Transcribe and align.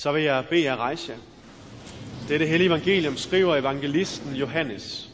Så 0.00 0.12
vil 0.12 0.22
jeg 0.22 0.44
bede 0.50 0.64
jer 0.64 0.76
rejse 0.76 1.12
jer. 1.12 1.18
Dette 2.28 2.46
hellige 2.46 2.66
evangelium 2.66 3.16
skriver 3.16 3.56
evangelisten 3.56 4.34
Johannes. 4.34 5.10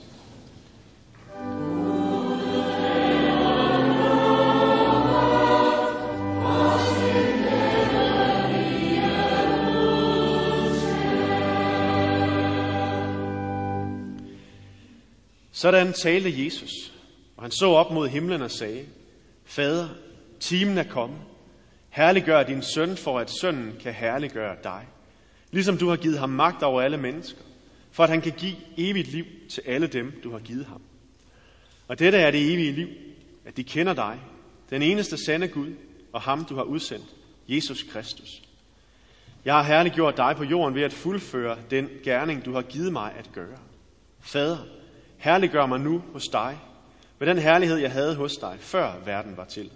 Sådan 15.53 15.93
talte 15.93 16.45
Jesus, 16.45 16.93
og 17.37 17.43
han 17.43 17.51
så 17.51 17.67
op 17.67 17.91
mod 17.91 18.09
himlen 18.09 18.43
og 18.43 18.51
sagde, 18.51 18.85
Fader, 19.45 19.89
timen 20.41 20.79
er 20.79 20.85
kommet. 20.85 21.19
Herliggør 21.97 22.43
din 22.43 22.63
søn, 22.63 22.97
for 22.97 23.19
at 23.19 23.31
sønnen 23.41 23.73
kan 23.81 23.95
herliggøre 23.95 24.57
dig. 24.65 24.87
Ligesom 25.51 25.79
du 25.79 25.89
har 25.89 25.97
givet 25.97 26.19
ham 26.19 26.29
magt 26.31 26.63
over 26.63 26.83
alle 26.83 26.97
mennesker, 26.97 27.41
for 27.93 28.03
at 28.03 28.11
han 28.11 28.21
kan 28.21 28.33
give 28.33 28.57
evigt 28.77 29.09
liv 29.09 29.25
til 29.51 29.63
alle 29.67 29.87
dem, 29.87 30.21
du 30.25 30.31
har 30.33 30.39
givet 30.39 30.67
ham. 30.67 30.83
Og 31.89 31.99
dette 31.99 32.19
er 32.19 32.31
det 32.31 32.53
evige 32.53 32.73
liv, 32.73 32.89
at 33.47 33.57
de 33.57 33.65
kender 33.65 33.95
dig, 33.95 34.19
den 34.71 34.83
eneste 34.83 35.25
sande 35.25 35.49
Gud, 35.49 35.73
og 36.13 36.21
ham, 36.21 36.45
du 36.45 36.57
har 36.57 36.63
udsendt, 36.63 37.07
Jesus 37.49 37.83
Kristus. 37.83 38.43
Jeg 39.45 39.55
har 39.55 39.63
herliggjort 39.63 40.17
dig 40.17 40.35
på 40.37 40.45
jorden 40.45 40.75
ved 40.75 40.83
at 40.83 40.93
fuldføre 40.93 41.59
den 41.71 41.89
gerning, 42.05 42.45
du 42.45 42.53
har 42.53 42.63
givet 42.63 42.93
mig 42.93 43.13
at 43.19 43.31
gøre. 43.33 43.59
Fader, 44.21 44.59
herliggør 45.17 45.67
mig 45.67 45.81
nu 45.81 46.03
hos 46.13 46.25
dig, 46.33 46.59
med 47.19 47.29
den 47.29 47.39
herlighed, 47.39 47.77
jeg 47.77 47.93
havde 47.93 48.15
hos 48.17 48.37
dig, 48.37 48.57
før 48.61 48.93
verden 49.05 49.37
var 49.37 49.45
til. 49.45 49.71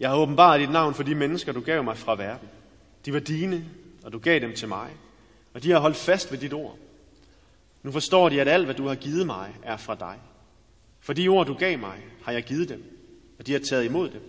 Jeg 0.00 0.10
har 0.10 0.16
åbenbart 0.16 0.60
dit 0.60 0.70
navn 0.70 0.94
for 0.94 1.02
de 1.02 1.14
mennesker, 1.14 1.52
du 1.52 1.60
gav 1.60 1.84
mig 1.84 1.96
fra 1.96 2.14
verden. 2.14 2.48
De 3.04 3.12
var 3.12 3.20
dine, 3.20 3.64
og 4.04 4.12
du 4.12 4.18
gav 4.18 4.40
dem 4.40 4.54
til 4.54 4.68
mig, 4.68 4.90
og 5.54 5.62
de 5.62 5.70
har 5.70 5.78
holdt 5.78 5.96
fast 5.96 6.32
ved 6.32 6.38
dit 6.38 6.52
ord. 6.52 6.78
Nu 7.82 7.92
forstår 7.92 8.28
de, 8.28 8.40
at 8.40 8.48
alt, 8.48 8.64
hvad 8.64 8.74
du 8.74 8.86
har 8.86 8.94
givet 8.94 9.26
mig, 9.26 9.54
er 9.62 9.76
fra 9.76 9.94
dig. 9.94 10.18
For 11.00 11.12
de 11.12 11.28
ord, 11.28 11.46
du 11.46 11.54
gav 11.54 11.78
mig, 11.78 11.98
har 12.22 12.32
jeg 12.32 12.42
givet 12.42 12.68
dem, 12.68 12.82
og 13.38 13.46
de 13.46 13.52
har 13.52 13.58
taget 13.58 13.84
imod 13.84 14.10
dem. 14.10 14.20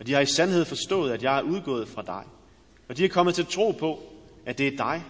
Og 0.00 0.06
de 0.06 0.12
har 0.12 0.20
i 0.20 0.26
sandhed 0.26 0.64
forstået, 0.64 1.12
at 1.12 1.22
jeg 1.22 1.38
er 1.38 1.42
udgået 1.42 1.88
fra 1.88 2.02
dig. 2.02 2.24
Og 2.88 2.96
de 2.96 3.04
er 3.04 3.08
kommet 3.08 3.34
til 3.34 3.46
tro 3.46 3.70
på, 3.70 4.02
at 4.46 4.58
det 4.58 4.66
er 4.66 4.76
dig, 4.76 5.02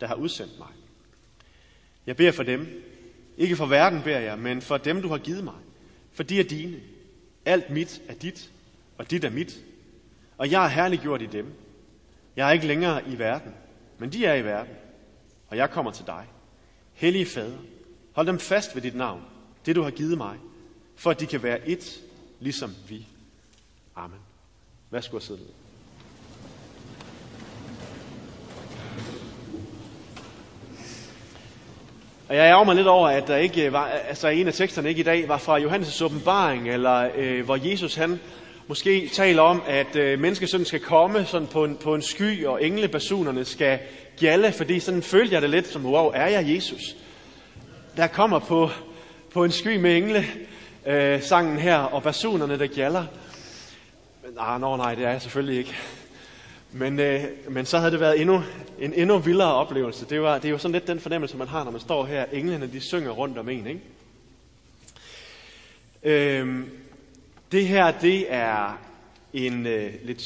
der 0.00 0.06
har 0.06 0.14
udsendt 0.14 0.58
mig. 0.58 0.68
Jeg 2.06 2.16
beder 2.16 2.32
for 2.32 2.42
dem. 2.42 2.84
Ikke 3.36 3.56
for 3.56 3.66
verden 3.66 4.02
beder 4.02 4.18
jeg, 4.18 4.38
men 4.38 4.62
for 4.62 4.76
dem, 4.76 5.02
du 5.02 5.08
har 5.08 5.18
givet 5.18 5.44
mig. 5.44 5.54
For 6.12 6.22
de 6.22 6.40
er 6.40 6.44
dine. 6.44 6.76
Alt 7.44 7.70
mit 7.70 8.02
er 8.08 8.14
dit, 8.14 8.50
og 9.00 9.10
dit 9.10 9.24
er 9.24 9.30
mit. 9.30 9.58
Og 10.38 10.50
jeg 10.50 10.64
er 10.64 10.68
herliggjort 10.68 11.22
i 11.22 11.26
dem. 11.26 11.52
Jeg 12.36 12.48
er 12.48 12.52
ikke 12.52 12.66
længere 12.66 13.08
i 13.08 13.18
verden, 13.18 13.54
men 13.98 14.12
de 14.12 14.26
er 14.26 14.34
i 14.34 14.44
verden. 14.44 14.74
Og 15.48 15.56
jeg 15.56 15.70
kommer 15.70 15.90
til 15.90 16.06
dig. 16.06 16.26
Hellige 16.92 17.26
Fader, 17.26 17.58
hold 18.12 18.26
dem 18.26 18.38
fast 18.38 18.74
ved 18.74 18.82
dit 18.82 18.94
navn, 18.94 19.22
det 19.66 19.76
du 19.76 19.82
har 19.82 19.90
givet 19.90 20.18
mig, 20.18 20.36
for 20.96 21.10
at 21.10 21.20
de 21.20 21.26
kan 21.26 21.42
være 21.42 21.68
et, 21.68 22.00
ligesom 22.40 22.74
vi. 22.88 23.06
Amen. 23.96 24.18
Værsgo 24.90 25.16
at 25.16 25.22
sidde 25.22 25.40
ned. 25.40 25.48
Og 32.28 32.36
jeg 32.36 32.50
ærger 32.50 32.64
mig 32.64 32.76
lidt 32.76 32.86
over, 32.86 33.08
at 33.08 33.26
der 33.26 33.36
ikke 33.36 33.72
var, 33.72 33.86
altså 33.86 34.28
en 34.28 34.46
af 34.46 34.54
teksterne 34.54 34.88
ikke 34.88 35.00
i 35.00 35.04
dag 35.04 35.28
var 35.28 35.38
fra 35.38 35.58
Johannes' 35.58 36.04
åbenbaring, 36.04 36.68
eller 36.68 37.10
øh, 37.16 37.44
hvor 37.44 37.68
Jesus 37.70 37.94
han 37.94 38.20
måske 38.70 39.08
taler 39.08 39.42
om, 39.42 39.62
at 39.66 39.96
øh, 39.96 40.20
menneskesønnen 40.20 40.66
skal 40.66 40.80
komme 40.80 41.24
sådan 41.24 41.48
på 41.48 41.64
en, 41.64 41.76
på 41.76 41.94
en 41.94 42.02
sky, 42.02 42.46
og 42.46 42.64
englebasunerne 42.64 43.44
skal 43.44 43.78
gjalle, 44.16 44.52
fordi 44.52 44.80
sådan 44.80 45.02
følte 45.02 45.34
jeg 45.34 45.42
det 45.42 45.50
lidt 45.50 45.66
som, 45.66 45.86
wow, 45.86 46.10
er 46.14 46.26
jeg 46.26 46.54
Jesus? 46.54 46.96
Der 47.96 48.06
kommer 48.06 48.38
på, 48.38 48.70
på 49.32 49.44
en 49.44 49.50
sky 49.50 49.76
med 49.76 49.96
engle, 49.96 50.24
øh, 50.86 51.22
sangen 51.22 51.58
her, 51.58 51.76
og 51.76 52.02
basunerne, 52.02 52.58
der 52.58 52.66
gjaller. 52.66 53.04
Men 54.22 54.32
ah, 54.38 54.60
no, 54.60 54.76
nej, 54.76 54.94
det 54.94 55.04
er 55.04 55.10
jeg 55.10 55.22
selvfølgelig 55.22 55.58
ikke. 55.58 55.76
Men, 56.72 57.00
øh, 57.00 57.24
men 57.48 57.66
så 57.66 57.78
havde 57.78 57.92
det 57.92 58.00
været 58.00 58.20
endnu, 58.20 58.42
en 58.78 58.92
endnu 58.94 59.18
vildere 59.18 59.54
oplevelse. 59.54 60.06
Det, 60.10 60.22
var, 60.22 60.38
det 60.38 60.44
er 60.44 60.52
jo 60.52 60.58
sådan 60.58 60.72
lidt 60.72 60.86
den 60.86 61.00
fornemmelse, 61.00 61.36
man 61.36 61.48
har, 61.48 61.64
når 61.64 61.70
man 61.70 61.80
står 61.80 62.04
her. 62.04 62.24
Englene, 62.32 62.70
de 62.72 62.80
synger 62.80 63.10
rundt 63.10 63.38
om 63.38 63.48
en, 63.48 63.66
ikke? 63.66 63.80
Øhm, 66.02 66.79
det 67.52 67.68
her, 67.68 67.98
det 67.98 68.32
er 68.32 68.80
en 69.32 69.66
øh, 69.66 69.94
lidt... 70.02 70.22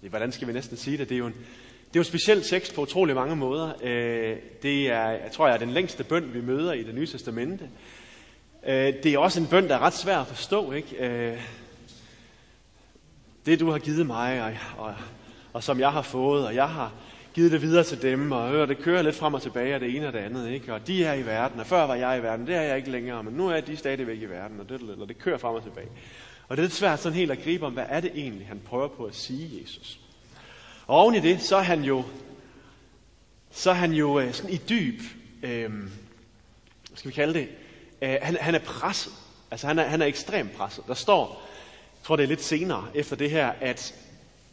Hvordan 0.00 0.32
skal 0.32 0.48
vi 0.48 0.52
næsten 0.52 0.76
sige 0.76 0.98
det? 0.98 1.08
Det 1.08 1.14
er 1.14 1.18
jo 1.18 1.26
en, 1.26 1.32
det 1.32 1.96
er 1.96 1.96
jo 1.96 2.00
en 2.00 2.04
speciel 2.04 2.42
tekst 2.42 2.74
på 2.74 2.82
utrolig 2.82 3.14
mange 3.14 3.36
måder. 3.36 3.72
Øh, 3.82 4.36
det 4.62 4.90
er, 4.90 5.08
jeg 5.10 5.30
tror 5.32 5.46
jeg, 5.46 5.54
er 5.54 5.58
den 5.58 5.70
længste 5.70 6.04
bøn, 6.04 6.34
vi 6.34 6.40
møder 6.40 6.72
i 6.72 6.82
det 6.82 6.94
nye 6.94 7.06
testamente. 7.06 7.68
Øh, 8.66 8.94
det 9.02 9.06
er 9.06 9.18
også 9.18 9.40
en 9.40 9.46
bøn, 9.46 9.68
der 9.68 9.74
er 9.74 9.78
ret 9.78 9.94
svær 9.94 10.18
at 10.18 10.26
forstå, 10.26 10.72
ikke? 10.72 11.06
Øh, 11.06 11.38
det, 13.46 13.60
du 13.60 13.70
har 13.70 13.78
givet 13.78 14.06
mig, 14.06 14.42
og, 14.42 14.52
og 14.86 14.94
og 15.52 15.62
som 15.62 15.80
jeg 15.80 15.92
har 15.92 16.02
fået, 16.02 16.46
og 16.46 16.54
jeg 16.54 16.68
har 16.68 16.92
givet 17.34 17.52
det 17.52 17.62
videre 17.62 17.84
til 17.84 18.02
dem, 18.02 18.32
og 18.32 18.48
øh, 18.48 18.54
hør, 18.54 18.66
det 18.66 18.78
kører 18.78 19.02
lidt 19.02 19.16
frem 19.16 19.34
og 19.34 19.42
tilbage 19.42 19.74
af 19.74 19.80
det 19.80 19.96
ene 19.96 20.06
og 20.06 20.12
det 20.12 20.18
andet, 20.18 20.50
ikke? 20.50 20.74
og 20.74 20.86
de 20.86 21.04
er 21.04 21.14
i 21.14 21.26
verden, 21.26 21.60
og 21.60 21.66
før 21.66 21.86
var 21.86 21.94
jeg 21.94 22.18
i 22.18 22.22
verden, 22.22 22.46
det 22.46 22.54
er 22.54 22.62
jeg 22.62 22.76
ikke 22.76 22.90
længere, 22.90 23.22
men 23.22 23.34
nu 23.34 23.48
er 23.48 23.60
de 23.60 23.76
stadigvæk 23.76 24.22
i 24.22 24.24
verden, 24.24 24.60
og 24.60 24.68
det, 24.68 24.82
og 25.00 25.08
det 25.08 25.18
kører 25.18 25.38
frem 25.38 25.54
og 25.54 25.62
tilbage. 25.62 25.88
Og 26.50 26.56
det 26.56 26.62
er 26.62 26.66
lidt 26.66 26.74
svært 26.74 27.00
sådan 27.00 27.18
helt 27.18 27.30
at 27.30 27.42
gribe 27.42 27.66
om, 27.66 27.72
hvad 27.72 27.86
er 27.88 28.00
det 28.00 28.10
egentlig, 28.14 28.46
han 28.46 28.60
prøver 28.66 28.88
på 28.88 29.04
at 29.04 29.14
sige, 29.14 29.62
Jesus. 29.62 30.00
Og 30.86 30.98
oven 30.98 31.14
i 31.14 31.20
det, 31.20 31.42
så 31.42 31.56
er 31.56 31.62
han 31.62 31.82
jo, 31.82 32.04
så 33.50 33.70
er 33.70 33.74
han 33.74 33.92
jo 33.92 34.20
øh, 34.20 34.34
sådan 34.34 34.52
i 34.52 34.56
dyb, 34.68 35.00
øh, 35.42 35.70
hvad 35.70 36.96
skal 36.96 37.08
vi 37.08 37.14
kalde 37.14 37.34
det, 37.34 37.48
øh, 38.02 38.16
han, 38.22 38.36
han 38.40 38.54
er 38.54 38.58
presset. 38.58 39.12
Altså 39.50 39.66
han 39.66 39.78
er, 39.78 39.84
han 39.84 40.02
er 40.02 40.06
ekstremt 40.06 40.52
presset. 40.52 40.84
Der 40.86 40.94
står, 40.94 41.48
jeg 41.98 42.04
tror 42.04 42.16
det 42.16 42.22
er 42.22 42.28
lidt 42.28 42.42
senere 42.42 42.86
efter 42.94 43.16
det 43.16 43.30
her, 43.30 43.52
at 43.60 43.94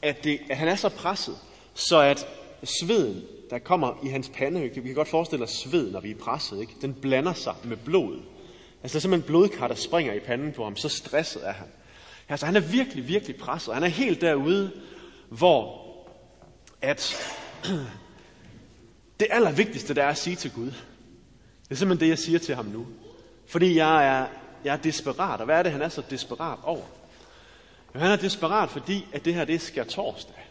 at, 0.02 0.24
det, 0.24 0.40
at 0.50 0.58
han 0.58 0.68
er 0.68 0.76
så 0.76 0.90
presset, 0.90 1.38
så 1.74 2.00
at 2.00 2.28
sveden, 2.64 3.24
der 3.50 3.60
kommer 3.60 3.94
i 4.04 4.08
hans 4.08 4.32
pande, 4.34 4.62
vi 4.62 4.70
kan 4.70 4.94
godt 4.94 5.08
forestille 5.08 5.46
os 5.46 5.52
sved, 5.52 5.92
når 5.92 6.00
vi 6.00 6.12
er 6.12 6.16
presset, 6.16 6.62
ikke? 6.62 6.74
den 6.82 6.94
blander 6.94 7.34
sig 7.34 7.56
med 7.64 7.78
blodet. 7.78 8.22
Altså 8.84 8.94
der 8.94 9.00
er 9.00 9.02
simpelthen 9.02 9.28
blodkar, 9.28 9.68
der 9.68 9.76
springer 9.76 10.14
i 10.14 10.20
panden 10.20 10.54
på 10.54 10.64
ham, 10.64 10.76
så 10.76 10.90
stresset 10.90 11.48
er 11.48 11.54
han. 11.54 11.68
Altså 12.30 12.46
han 12.46 12.56
er 12.56 12.60
virkelig, 12.60 13.08
virkelig 13.08 13.36
presset. 13.36 13.74
Han 13.74 13.84
er 13.84 13.88
helt 13.88 14.22
derude, 14.22 14.72
hvor 15.30 15.88
at 16.82 17.16
det 19.20 19.28
allervigtigste, 19.30 19.94
der 19.94 20.04
er 20.04 20.10
at 20.10 20.18
sige 20.18 20.36
til 20.36 20.52
Gud, 20.52 20.72
det 21.64 21.72
er 21.72 21.76
simpelthen 21.76 22.06
det, 22.06 22.10
jeg 22.10 22.20
siger 22.20 22.40
til 22.40 22.56
ham 22.56 22.66
nu. 22.66 22.88
Fordi 23.48 23.76
jeg 23.76 24.08
er, 24.08 24.28
jeg 24.64 24.74
er 24.74 24.78
desperat, 24.78 25.40
og 25.40 25.46
hvad 25.46 25.60
er 25.60 25.64
det, 25.64 25.72
han 25.72 25.82
er 25.82 25.90
så 25.90 26.04
desperat 26.10 26.60
over? 26.64 26.86
Jo, 27.96 28.00
han 28.00 28.12
er 28.12 28.16
desperat, 28.16 28.70
fordi 28.70 29.06
at 29.14 29.26
det 29.26 29.34
her 29.34 29.46
det 29.46 29.62
skal 29.62 29.88
torsdag. 29.88 30.48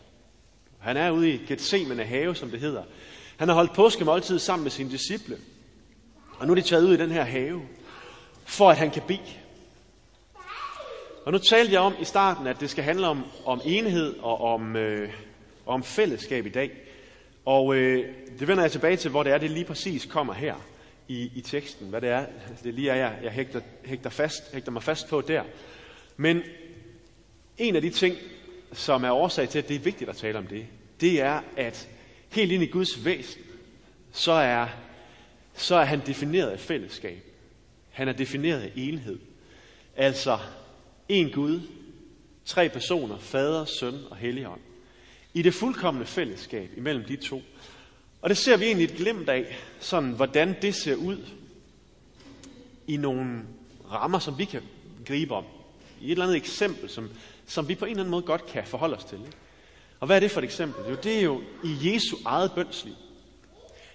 Han 0.79 0.97
er 0.97 1.11
ude 1.11 1.31
i 1.31 1.37
Gethsemane 1.47 2.05
have, 2.05 2.35
som 2.35 2.51
det 2.51 2.61
hedder. 2.61 2.83
Han 3.37 3.49
har 3.49 3.55
holdt 3.55 3.73
påskemåltid 3.73 4.39
sammen 4.39 4.63
med 4.63 4.71
sine 4.71 4.91
disciple. 4.91 5.39
Og 6.39 6.47
nu 6.47 6.53
er 6.53 6.55
de 6.55 6.63
taget 6.63 6.85
ud 6.85 6.95
i 6.95 6.97
den 6.97 7.11
her 7.11 7.25
have, 7.25 7.63
for 8.45 8.71
at 8.71 8.77
han 8.77 8.91
kan 8.91 9.03
bede. 9.07 9.21
Og 11.27 11.33
nu 11.33 11.39
talte 11.39 11.73
jeg 11.73 11.81
om 11.81 11.95
i 12.01 12.05
starten, 12.05 12.47
at 12.47 12.61
det 12.61 12.71
skal 12.71 12.85
handle 12.85 13.07
om, 13.07 13.25
om 13.45 13.61
enhed 13.65 14.15
og 14.19 14.41
om, 14.41 14.77
øh, 14.77 15.13
om 15.67 15.83
fællesskab 15.83 16.47
i 16.47 16.49
dag. 16.49 16.71
Og 17.45 17.75
øh, 17.77 18.15
det 18.39 18.49
vender 18.49 18.63
jeg 18.63 18.73
tilbage 18.73 18.97
til, 18.97 19.11
hvor 19.11 19.23
det 19.23 19.33
er, 19.33 19.39
det 19.39 19.51
lige 19.51 19.65
præcis 19.65 20.07
kommer 20.07 20.35
her 20.35 20.55
i, 21.09 21.31
i 21.35 21.41
teksten. 21.41 21.89
Hvad 21.89 22.01
det 22.01 22.09
er, 22.09 22.27
det 22.65 22.75
lige 22.75 22.91
er, 22.91 22.95
jeg, 22.95 23.19
jeg 23.23 23.33
hægter, 23.33 23.61
hægter, 23.85 24.11
fast, 24.11 24.53
hægter 24.53 24.73
mig 24.73 24.83
fast 24.83 25.09
på 25.09 25.21
der. 25.21 25.43
Men 26.17 26.43
en 27.59 27.77
af 27.77 27.83
de 27.83 27.91
ting, 27.91 28.17
som 28.73 29.05
er 29.05 29.11
årsag 29.11 29.49
til, 29.49 29.59
at 29.59 29.69
det 29.69 29.75
er 29.75 29.81
vigtigt 29.81 30.11
at 30.11 30.17
tale 30.17 30.39
om 30.39 30.47
det, 30.47 30.67
det 31.01 31.21
er, 31.21 31.41
at 31.57 31.89
helt 32.29 32.53
ind 32.53 32.63
i 32.63 32.67
Guds 32.67 33.05
væsen, 33.05 33.43
så 34.13 34.33
er, 34.33 34.67
så 35.55 35.77
er 35.77 35.85
han 35.85 36.03
defineret 36.07 36.51
af 36.51 36.61
fællesskab. 36.61 37.23
Han 37.91 38.09
er 38.09 38.13
defineret 38.13 38.61
af 38.61 38.73
enhed. 38.77 39.19
Altså, 39.97 40.39
en 41.09 41.31
Gud, 41.31 41.61
tre 42.45 42.69
personer, 42.69 43.19
fader, 43.19 43.65
søn 43.65 43.95
og 44.11 44.17
helligånd. 44.17 44.61
I 45.35 45.43
det 45.43 45.55
fuldkommende 45.55 46.07
fællesskab 46.07 46.71
imellem 46.77 47.05
de 47.05 47.17
to. 47.17 47.43
Og 48.23 48.29
det 48.29 48.37
ser 48.37 48.57
vi 48.57 48.65
egentlig 48.65 48.85
et 48.85 48.97
glimt 48.97 49.29
af, 49.29 49.57
sådan 49.81 50.13
hvordan 50.13 50.57
det 50.63 50.75
ser 50.75 50.95
ud 50.95 51.19
i 52.87 52.97
nogle 52.97 53.43
rammer, 53.91 54.19
som 54.19 54.39
vi 54.39 54.45
kan 54.45 54.63
gribe 55.07 55.35
om. 55.35 55.45
I 56.01 56.07
et 56.07 56.11
eller 56.11 56.25
andet 56.25 56.37
eksempel, 56.37 56.91
som 56.91 57.11
som 57.47 57.69
vi 57.69 57.75
på 57.75 57.85
en 57.85 57.91
eller 57.91 58.03
anden 58.03 58.11
måde 58.11 58.23
godt 58.23 58.47
kan 58.47 58.67
forholde 58.67 58.97
os 58.97 59.05
til. 59.05 59.19
Ikke? 59.19 59.37
Og 60.01 60.07
hvad 60.07 60.17
er 60.17 60.21
det 60.21 60.31
for 60.31 60.41
et 60.41 60.45
eksempel? 60.45 60.91
Jo, 60.91 60.97
det 61.03 61.19
er 61.19 61.23
jo 61.23 61.43
i 61.65 61.93
Jesu 61.93 62.17
eget 62.25 62.53
bønsliv. 62.53 62.95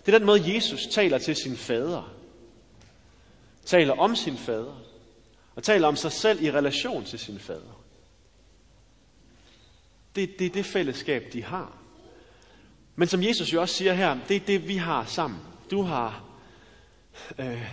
Det 0.05 0.13
er 0.13 0.17
den 0.17 0.25
måde, 0.25 0.55
Jesus 0.55 0.79
taler 0.91 1.17
til 1.17 1.35
sin 1.35 1.57
fader. 1.57 2.13
Taler 3.65 3.93
om 3.93 4.15
sin 4.15 4.37
fader. 4.37 4.81
Og 5.61 5.65
taler 5.65 5.87
om 5.87 5.95
sig 5.95 6.11
selv 6.11 6.43
i 6.43 6.51
relation 6.51 7.05
til 7.05 7.19
sin 7.19 7.39
fader. 7.39 7.83
Det, 10.15 10.39
det 10.39 10.45
er 10.45 10.49
det 10.49 10.65
fællesskab, 10.65 11.33
de 11.33 11.43
har. 11.43 11.77
Men 12.95 13.07
som 13.07 13.23
Jesus 13.23 13.53
jo 13.53 13.61
også 13.61 13.75
siger 13.75 13.93
her, 13.93 14.17
det 14.27 14.35
er 14.35 14.39
det, 14.39 14.67
vi 14.67 14.75
har 14.75 15.05
sammen. 15.05 15.39
Du 15.71 15.81
har, 15.81 16.23
øh, 17.39 17.67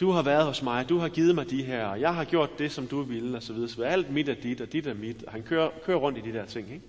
du 0.00 0.10
har 0.10 0.22
været 0.22 0.44
hos 0.44 0.62
mig, 0.62 0.88
du 0.88 0.98
har 0.98 1.08
givet 1.08 1.34
mig 1.34 1.50
de 1.50 1.62
her, 1.62 1.84
og 1.84 2.00
jeg 2.00 2.14
har 2.14 2.24
gjort 2.24 2.58
det, 2.58 2.72
som 2.72 2.86
du 2.86 3.02
ville, 3.02 3.36
og 3.36 3.42
så 3.42 3.52
videre. 3.52 3.68
Så 3.68 3.82
alt 3.82 4.10
mit 4.10 4.28
er 4.28 4.34
dit, 4.34 4.60
og 4.60 4.72
dit 4.72 4.86
er 4.86 4.94
mit. 4.94 5.22
Og 5.22 5.32
han 5.32 5.42
kører, 5.42 5.70
kører 5.84 5.98
rundt 5.98 6.18
i 6.18 6.20
de 6.20 6.32
der 6.32 6.46
ting. 6.46 6.72
Ikke? 6.72 6.86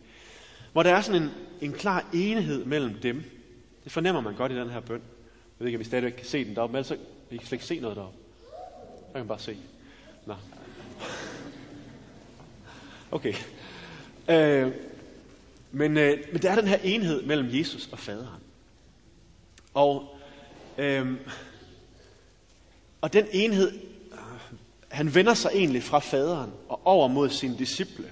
Hvor 0.71 0.83
der 0.83 0.95
er 0.95 1.01
sådan 1.01 1.21
en, 1.21 1.29
en 1.61 1.73
klar 1.73 2.05
enhed 2.13 2.65
mellem 2.65 2.94
dem. 2.94 3.23
Det 3.83 3.91
fornemmer 3.91 4.21
man 4.21 4.35
godt 4.35 4.51
i 4.51 4.55
den 4.55 4.69
her 4.69 4.79
bøn. 4.79 5.01
Jeg 5.01 5.59
ved 5.59 5.67
ikke, 5.67 5.77
om 5.77 5.81
I 5.81 5.85
stadigvæk 5.85 6.11
kan 6.11 6.25
se 6.25 6.45
den 6.45 6.55
deroppe, 6.55 6.73
men 6.73 6.79
ellers 6.79 7.00
I 7.31 7.38
kan 7.38 7.47
slet 7.47 7.51
ikke 7.51 7.65
se 7.65 7.79
noget 7.79 7.97
deroppe. 7.97 8.17
Jeg 9.13 9.19
kan 9.19 9.27
bare 9.27 9.39
se. 9.39 9.57
Nå. 10.25 10.35
Okay. 13.11 13.33
Øh, 14.29 14.71
men, 15.71 15.97
øh, 15.97 16.17
men 16.31 16.41
der 16.41 16.51
er 16.51 16.55
den 16.55 16.67
her 16.67 16.77
enhed 16.83 17.23
mellem 17.23 17.49
Jesus 17.51 17.89
og 17.91 17.99
faderen. 17.99 18.41
Og, 19.73 20.17
øh, 20.77 21.11
og 23.01 23.13
den 23.13 23.25
enhed, 23.31 23.71
han 24.89 25.15
vender 25.15 25.33
sig 25.33 25.51
egentlig 25.53 25.83
fra 25.83 25.99
faderen 25.99 26.51
og 26.69 26.81
over 26.87 27.07
mod 27.07 27.29
sine 27.29 27.57
disciple. 27.57 28.11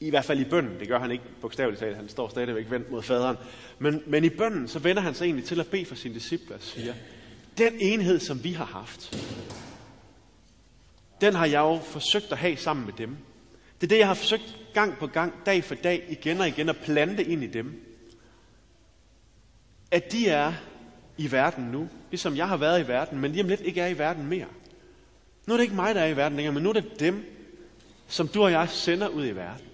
I 0.00 0.10
hvert 0.10 0.24
fald 0.24 0.40
i 0.40 0.44
bønden. 0.44 0.80
Det 0.80 0.88
gør 0.88 0.98
han 0.98 1.10
ikke 1.10 1.24
bogstaveligt 1.40 1.80
talt. 1.80 1.96
Han 1.96 2.08
står 2.08 2.28
stadigvæk 2.28 2.70
vendt 2.70 2.90
mod 2.90 3.02
faderen. 3.02 3.36
Men, 3.78 4.02
men 4.06 4.24
i 4.24 4.28
bønden, 4.28 4.68
så 4.68 4.78
vender 4.78 5.02
han 5.02 5.14
sig 5.14 5.24
egentlig 5.24 5.44
til 5.44 5.60
at 5.60 5.66
bede 5.66 5.84
for 5.84 5.94
sine 5.94 6.14
disciple 6.14 6.54
og 6.54 6.62
siger, 6.62 6.94
den 7.58 7.72
enhed, 7.80 8.20
som 8.20 8.44
vi 8.44 8.52
har 8.52 8.64
haft, 8.64 9.16
den 11.20 11.34
har 11.34 11.46
jeg 11.46 11.58
jo 11.58 11.78
forsøgt 11.78 12.32
at 12.32 12.38
have 12.38 12.56
sammen 12.56 12.86
med 12.86 12.94
dem. 12.94 13.16
Det 13.80 13.86
er 13.86 13.88
det, 13.88 13.98
jeg 13.98 14.06
har 14.06 14.14
forsøgt 14.14 14.56
gang 14.74 14.98
på 14.98 15.06
gang, 15.06 15.34
dag 15.46 15.64
for 15.64 15.74
dag, 15.74 16.06
igen 16.08 16.40
og 16.40 16.48
igen, 16.48 16.68
at 16.68 16.76
plante 16.76 17.24
ind 17.24 17.44
i 17.44 17.46
dem. 17.46 17.84
At 19.90 20.12
de 20.12 20.28
er 20.28 20.52
i 21.16 21.32
verden 21.32 21.64
nu, 21.64 21.88
ligesom 22.10 22.36
jeg 22.36 22.48
har 22.48 22.56
været 22.56 22.84
i 22.84 22.88
verden, 22.88 23.18
men 23.18 23.32
lige 23.32 23.42
om 23.42 23.48
lidt 23.48 23.60
ikke 23.60 23.80
er 23.80 23.86
i 23.86 23.98
verden 23.98 24.26
mere. 24.26 24.46
Nu 25.46 25.54
er 25.54 25.56
det 25.56 25.64
ikke 25.64 25.74
mig, 25.74 25.94
der 25.94 26.00
er 26.00 26.06
i 26.06 26.16
verden 26.16 26.36
længere, 26.36 26.54
men 26.54 26.62
nu 26.62 26.68
er 26.68 26.72
det 26.72 27.00
dem, 27.00 27.24
som 28.08 28.28
du 28.28 28.42
og 28.42 28.52
jeg 28.52 28.68
sender 28.68 29.08
ud 29.08 29.26
i 29.26 29.36
verden. 29.36 29.66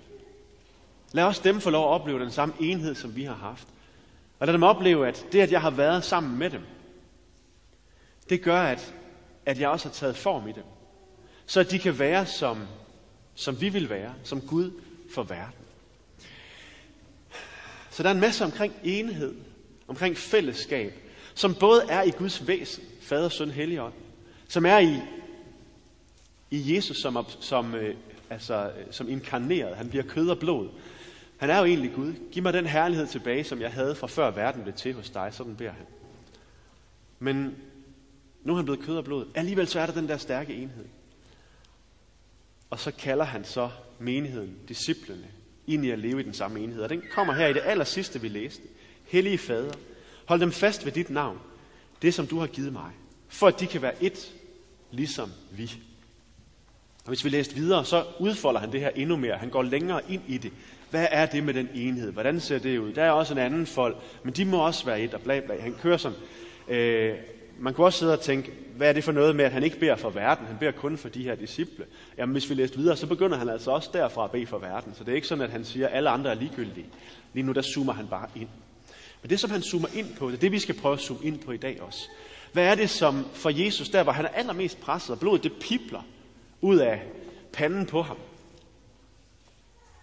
Lad 1.12 1.25
os 1.25 1.38
dem 1.38 1.61
få 1.61 1.70
lov 1.70 1.85
at 1.85 2.00
opleve 2.00 2.20
den 2.20 2.31
samme 2.31 2.55
enhed, 2.61 2.94
som 2.94 3.17
vi 3.17 3.25
har 3.25 3.35
haft. 3.35 3.69
Og 4.38 4.46
lad 4.46 4.55
dem 4.55 4.62
opleve, 4.62 5.08
at 5.08 5.26
det, 5.32 5.41
at 5.41 5.52
jeg 5.52 5.61
har 5.61 5.70
været 5.70 6.05
sammen 6.05 6.38
med 6.38 6.50
dem, 6.50 6.61
det 8.29 8.43
gør, 8.43 8.61
at, 8.61 8.94
at 9.46 9.61
jeg 9.61 9.69
også 9.69 9.88
har 9.88 9.93
taget 9.93 10.17
form 10.17 10.49
i 10.49 10.52
dem. 10.52 10.64
Så 11.46 11.62
de 11.62 11.79
kan 11.79 11.99
være, 11.99 12.26
som, 12.26 12.67
som 13.35 13.61
vi 13.61 13.69
vil 13.69 13.91
være, 13.91 14.14
som 14.25 14.41
Gud 14.41 14.70
for 15.11 15.23
verden. 15.23 15.64
Så 17.91 18.02
der 18.02 18.08
er 18.08 18.14
en 18.14 18.20
masse 18.20 18.44
omkring 18.44 18.75
enhed, 18.85 19.35
omkring 19.88 20.17
fællesskab, 20.17 20.94
som 21.35 21.55
både 21.55 21.82
er 21.88 22.02
i 22.02 22.11
Guds 22.11 22.46
væsen, 22.46 22.85
Fader, 23.00 23.29
Søn, 23.29 23.50
Helligånd, 23.50 23.94
som 24.49 24.67
er 24.67 24.79
i, 24.79 25.00
i 26.50 26.75
Jesus 26.75 26.96
som, 26.96 27.26
som, 27.41 27.75
øh, 27.75 27.96
altså, 28.31 28.73
øh, 28.79 28.87
som 28.91 29.08
inkarneret. 29.08 29.76
Han 29.76 29.88
bliver 29.88 30.05
kød 30.05 30.29
og 30.29 30.38
blod. 30.38 30.69
Han 31.37 31.50
er 31.50 31.58
jo 31.58 31.64
egentlig 31.64 31.93
Gud. 31.94 32.12
Giv 32.32 32.43
mig 32.43 32.52
den 32.52 32.67
herlighed 32.67 33.06
tilbage, 33.06 33.44
som 33.44 33.61
jeg 33.61 33.73
havde 33.73 33.94
fra 33.94 34.06
før 34.06 34.31
verden 34.31 34.62
blev 34.62 34.75
til 34.75 34.94
hos 34.94 35.11
dig. 35.11 35.29
Sådan 35.32 35.56
beder 35.56 35.70
han. 35.70 35.87
Men 37.19 37.56
nu 38.43 38.52
er 38.52 38.56
han 38.56 38.64
blevet 38.64 38.81
kød 38.81 38.96
og 38.96 39.05
blod. 39.05 39.26
Alligevel 39.35 39.69
så 39.69 39.81
er 39.81 39.87
der 39.87 39.93
den 39.93 40.08
der 40.08 40.17
stærke 40.17 40.55
enhed. 40.55 40.85
Og 42.75 42.81
så 42.81 42.91
kalder 42.91 43.25
han 43.25 43.44
så 43.44 43.71
menigheden, 43.99 44.56
disciplene, 44.69 45.26
ind 45.67 45.85
i 45.85 45.91
at 45.91 45.99
leve 45.99 46.21
i 46.21 46.23
den 46.23 46.35
samme 46.35 46.61
enhed. 46.61 46.82
Og 46.82 46.88
den 46.88 47.03
kommer 47.12 47.35
her 47.35 47.47
i 47.47 47.53
det 47.53 47.62
aller 47.65 47.85
sidste, 47.85 48.21
vi 48.21 48.29
læste. 48.29 48.62
Hellige 49.05 49.38
Fader, 49.38 49.75
hold 50.25 50.41
dem 50.41 50.53
fast 50.53 50.85
ved 50.85 50.93
dit 50.93 51.11
navn, 51.11 51.38
det 52.03 52.15
som 52.15 52.26
du 52.26 52.38
har 52.38 52.47
givet 52.47 52.73
mig, 52.73 52.91
for 53.29 53.47
at 53.47 53.61
de 53.61 53.67
kan 53.67 53.82
være 53.82 54.03
et, 54.03 54.35
ligesom 54.91 55.31
vi. 55.50 55.73
Og 57.05 57.09
hvis 57.09 57.25
vi 57.25 57.29
læser 57.29 57.55
videre, 57.55 57.85
så 57.85 58.05
udfolder 58.19 58.61
han 58.61 58.73
det 58.73 58.81
her 58.81 58.91
endnu 58.91 59.17
mere. 59.17 59.37
Han 59.37 59.50
går 59.50 59.62
længere 59.62 60.00
ind 60.09 60.23
i 60.29 60.38
det. 60.38 60.53
Hvad 60.91 61.06
er 61.11 61.27
det 61.27 61.44
med 61.44 61.55
den 61.55 61.69
enhed? 61.75 62.12
Hvordan 62.12 62.41
ser 62.41 62.59
det 62.59 62.79
ud? 62.79 62.93
Der 62.93 63.03
er 63.03 63.11
også 63.11 63.35
en 63.35 63.38
anden 63.38 63.67
folk, 63.67 63.97
men 64.25 64.35
de 64.35 64.44
må 64.44 64.67
også 64.67 64.85
være 64.85 65.00
et, 65.00 65.15
og 65.15 65.20
bla 65.20 65.41
bla. 65.41 65.61
Han 65.61 65.75
kører 65.82 65.97
sådan. 65.97 66.19
Øh, 66.69 67.17
man 67.59 67.75
kunne 67.75 67.87
også 67.87 67.99
sidde 67.99 68.12
og 68.12 68.21
tænke, 68.21 68.53
hvad 68.77 68.89
er 68.89 68.93
det 68.93 69.05
for 69.05 69.12
noget 69.12 69.37
med, 69.37 69.45
at 69.45 69.53
han 69.53 69.62
ikke 69.62 69.79
beder 69.79 69.97
for 69.97 70.11
verden, 70.11 70.47
han 70.47 70.56
beder 70.59 70.73
kun 70.73 70.99
for 70.99 71.09
de 71.09 71.23
her 71.23 71.35
disciple. 71.35 71.87
Jamen 72.19 72.33
hvis 72.33 72.51
vi 72.51 72.55
læser 72.55 72.77
videre, 72.77 72.97
så 72.97 73.06
begynder 73.06 73.39
han 73.39 73.49
altså 73.49 73.71
også 73.71 73.91
derfra 73.93 74.25
at 74.25 74.31
bede 74.31 74.47
for 74.47 74.59
verden. 74.59 74.95
Så 74.95 75.05
det 75.05 75.12
er 75.12 75.17
ikke 75.17 75.27
sådan, 75.27 75.45
at 75.45 75.51
han 75.51 75.65
siger, 75.65 75.89
at 75.89 75.97
alle 75.97 76.11
andre 76.11 76.31
er 76.31 76.35
ligegyldige. 76.35 76.87
Lige 77.33 77.47
nu 77.47 77.53
der 77.53 77.62
zoomer 77.62 77.93
han 77.93 78.06
bare 78.09 78.29
ind. 78.37 78.49
Men 79.23 79.31
det, 79.31 79.41
som 79.41 79.51
han 79.51 79.62
zoomer 79.62 79.89
ind 79.95 80.17
på, 80.17 80.27
det 80.29 80.35
er 80.35 80.41
det, 80.41 80.53
vi 80.53 80.59
skal 80.59 80.75
prøve 80.75 80.93
at 80.93 81.01
zoome 81.01 81.25
ind 81.25 81.39
på 81.39 81.53
i 81.53 81.56
dag 81.56 81.83
også. 81.83 82.09
Hvad 82.53 82.65
er 82.65 82.75
det, 82.75 82.91
som 82.91 83.27
for 83.33 83.51
Jesus, 83.51 83.89
der 83.89 84.03
hvor 84.03 84.12
han 84.12 84.25
er 84.25 84.29
allermest 84.29 84.81
presset, 84.81 85.11
og 85.11 85.21
blodet 85.21 85.43
det 85.43 85.53
pipler 85.61 86.03
ud 86.61 86.77
af 86.79 87.03
panden 87.53 87.87
på 87.87 88.03
ham. 88.03 88.17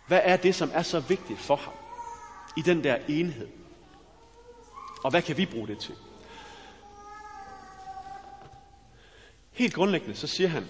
Hvad 0.07 0.21
er 0.23 0.37
det, 0.37 0.55
som 0.55 0.71
er 0.73 0.81
så 0.81 0.99
vigtigt 0.99 1.39
for 1.39 1.55
ham 1.55 1.73
i 2.57 2.61
den 2.61 2.83
der 2.83 2.97
enhed? 3.07 3.47
Og 5.03 5.11
hvad 5.11 5.21
kan 5.21 5.37
vi 5.37 5.45
bruge 5.45 5.67
det 5.67 5.79
til? 5.79 5.95
Helt 9.61 9.73
grundlæggende, 9.73 10.15
så 10.15 10.27
siger 10.27 10.49
han, 10.49 10.63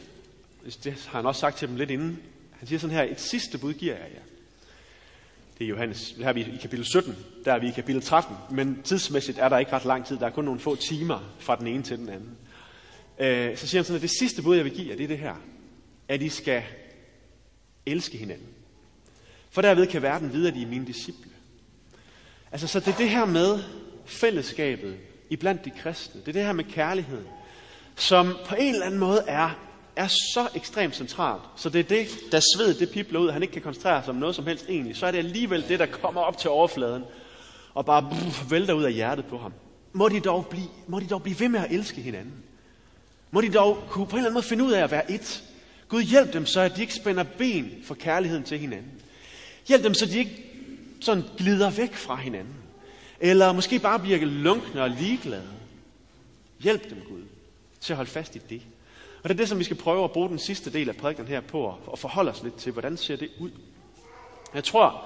det 0.84 1.08
har 1.10 1.20
han 1.20 1.26
også 1.26 1.40
sagt 1.40 1.58
til 1.58 1.68
dem 1.68 1.76
lidt 1.76 1.92
inden, 1.92 2.20
han 2.52 2.68
siger 2.68 2.80
sådan 2.80 2.96
her, 2.96 3.04
et 3.04 3.22
sidste 3.22 3.58
bud 3.58 3.74
giver 3.74 3.94
jeg 3.94 4.08
jer. 4.14 4.22
Det 5.58 5.64
er 5.64 5.68
Johannes, 5.70 6.14
det 6.18 6.26
er 6.26 6.34
vi 6.34 6.42
i 6.42 6.58
kapitel 6.62 6.86
17, 6.86 7.16
der 7.46 7.54
er 7.54 7.60
vi 7.60 7.68
i 7.68 7.72
kapitel 7.72 8.02
13, 8.02 8.36
men 8.50 8.82
tidsmæssigt 8.84 9.38
er 9.38 9.50
der 9.50 9.58
ikke 9.58 9.72
ret 9.72 9.86
lang 9.86 10.06
tid, 10.06 10.18
der 10.18 10.26
er 10.26 10.30
kun 10.30 10.46
nogle 10.46 10.60
få 10.60 10.76
timer 10.76 11.34
fra 11.40 11.56
den 11.56 11.68
ene 11.68 11.84
til 11.84 11.98
den 11.98 12.10
anden. 12.10 12.38
Øh, 13.20 13.58
så 13.58 13.68
siger 13.68 13.80
han 13.80 13.86
sådan, 13.86 13.96
at 13.96 14.02
det 14.02 14.20
sidste 14.20 14.42
bud, 14.42 14.56
jeg 14.56 14.66
vil 14.66 14.74
give 14.74 14.90
jer, 14.90 14.96
det 14.96 15.04
er 15.04 15.08
det 15.08 15.18
her, 15.18 15.36
at 16.08 16.22
I 16.22 16.30
skal 16.30 16.64
elske 17.86 18.18
hinanden. 18.18 18.48
For 19.50 19.62
derved 19.62 19.88
kan 19.88 20.02
verden 20.02 20.34
vide, 20.34 20.48
at 20.48 20.56
I 20.56 20.64
er 20.64 20.68
mine 20.68 20.88
disciple. 20.88 21.32
Altså, 22.52 22.68
så 22.68 22.80
det 22.80 22.88
er 22.88 22.98
det 22.98 23.10
her 23.10 23.26
med 23.26 23.60
fællesskabet 24.06 24.98
iblandt 25.30 25.66
de 25.66 25.72
kristne. 25.72 26.22
Det 26.22 26.28
er 26.28 26.34
det 26.34 26.46
her 26.46 26.54
med 26.54 26.64
kærligheden 26.64 27.28
som 27.96 28.38
på 28.46 28.56
en 28.56 28.74
eller 28.74 28.86
anden 28.86 29.00
måde 29.00 29.24
er, 29.28 29.50
er 29.96 30.08
så 30.08 30.48
ekstremt 30.56 30.96
centralt, 30.96 31.42
så 31.56 31.70
det 31.70 31.80
er 31.80 31.84
det, 31.84 32.08
der 32.32 32.40
sved, 32.56 32.74
det 32.74 32.90
pipler 32.90 33.20
ud, 33.20 33.32
han 33.32 33.42
ikke 33.42 33.52
kan 33.52 33.62
koncentrere 33.62 34.04
sig 34.04 34.10
om 34.10 34.16
noget 34.16 34.36
som 34.36 34.48
helst 34.48 34.66
egentlig, 34.70 34.96
så 34.96 35.06
er 35.06 35.12
det 35.12 35.18
alligevel 35.18 35.66
det, 35.68 35.80
der 35.80 35.86
kommer 35.86 36.22
op 36.22 36.38
til 36.38 36.50
overfladen, 36.50 37.04
og 37.74 37.86
bare 37.86 38.02
brug, 38.02 38.52
vælter 38.52 38.74
ud 38.74 38.84
af 38.84 38.94
hjertet 38.94 39.26
på 39.26 39.38
ham. 39.38 39.54
Må 39.94 40.10
de, 40.10 40.20
dog 40.20 40.46
blive, 40.46 40.68
må 40.88 41.00
de 41.00 41.08
dog 41.08 41.24
blive 41.24 41.40
ved 41.40 41.50
med 41.50 41.60
at 41.60 41.72
elske 41.72 42.02
hinanden. 42.02 42.34
Må 43.32 43.42
de 43.42 43.52
dog 43.52 43.84
kunne 43.90 44.08
på 44.08 44.12
en 44.12 44.18
eller 44.18 44.30
anden 44.30 44.34
måde 44.34 44.46
finde 44.46 44.64
ud 44.64 44.72
af 44.72 44.84
at 44.84 44.92
være 44.92 45.12
et. 45.12 45.44
Gud 45.88 46.02
hjælp 46.02 46.34
dem 46.34 46.46
så, 46.46 46.62
at 46.62 46.76
de 46.76 46.82
ikke 46.82 46.94
spænder 46.94 47.24
ben 47.24 47.72
for 47.84 47.96
kærligheden 47.96 48.44
til 48.44 48.60
hinanden. 48.60 48.92
Hjælp 49.68 49.84
dem, 49.84 49.94
så 49.94 50.06
de 50.06 50.20
ikke 50.20 50.46
sådan 51.02 51.24
glider 51.38 51.70
væk 51.70 51.94
fra 51.94 52.16
hinanden. 52.16 52.56
Eller 53.20 53.54
måske 53.54 53.80
bare 53.80 54.00
bliver 54.00 54.26
lunkne 54.26 54.84
og 54.84 54.90
ligeglade. 54.90 55.50
Hjælp 56.60 56.90
dem, 56.90 56.98
Gud 57.10 57.22
til 57.82 57.94
at 57.94 57.98
holde 57.98 58.12
fast 58.12 58.36
i 58.36 58.40
det. 58.50 58.62
Og 59.24 59.30
det 59.30 59.36
er 59.36 59.38
det, 59.38 59.50
som 59.50 59.60
vi 59.60 59.64
skal 59.64 59.78
prøve 59.78 60.04
at 60.04 60.12
bruge 60.12 60.30
den 60.30 60.40
sidste 60.40 60.74
del 60.74 60.90
af 60.90 60.96
prædiken 60.96 61.28
her 61.28 61.42
på, 61.42 61.76
og 61.86 62.00
forholde 62.00 62.32
os 62.32 62.44
lidt 62.44 62.56
til, 62.56 62.72
hvordan 62.72 62.98
ser 62.98 63.16
det 63.16 63.30
ud. 63.40 63.52
Jeg 64.54 64.64
tror, 64.64 65.06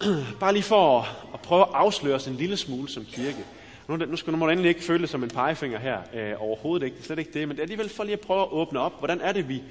bare 0.40 0.52
lige 0.52 0.62
for 0.62 1.00
at, 1.34 1.40
prøve 1.40 1.62
at 1.62 1.68
afsløre 1.72 2.14
os 2.14 2.26
en 2.26 2.34
lille 2.34 2.56
smule 2.56 2.88
som 2.88 3.04
kirke. 3.04 3.44
Nu, 3.88 3.96
nu 3.96 4.16
skal 4.16 4.36
man 4.36 4.50
endelig 4.50 4.68
ikke 4.68 4.84
føle 4.84 5.02
det 5.02 5.10
som 5.10 5.22
en 5.22 5.30
pegefinger 5.30 5.78
her, 5.78 6.02
øh, 6.14 6.42
overhovedet 6.42 6.84
ikke, 6.84 6.96
det 6.96 7.02
er 7.02 7.06
slet 7.06 7.18
ikke 7.18 7.32
det, 7.32 7.48
men 7.48 7.56
det 7.56 7.58
er 7.58 7.64
alligevel 7.64 7.88
for 7.88 8.04
lige 8.04 8.12
at 8.12 8.20
prøve 8.20 8.42
at 8.42 8.52
åbne 8.52 8.80
op, 8.80 8.98
hvordan 8.98 9.20
er 9.20 9.32
det, 9.32 9.48
vi, 9.48 9.62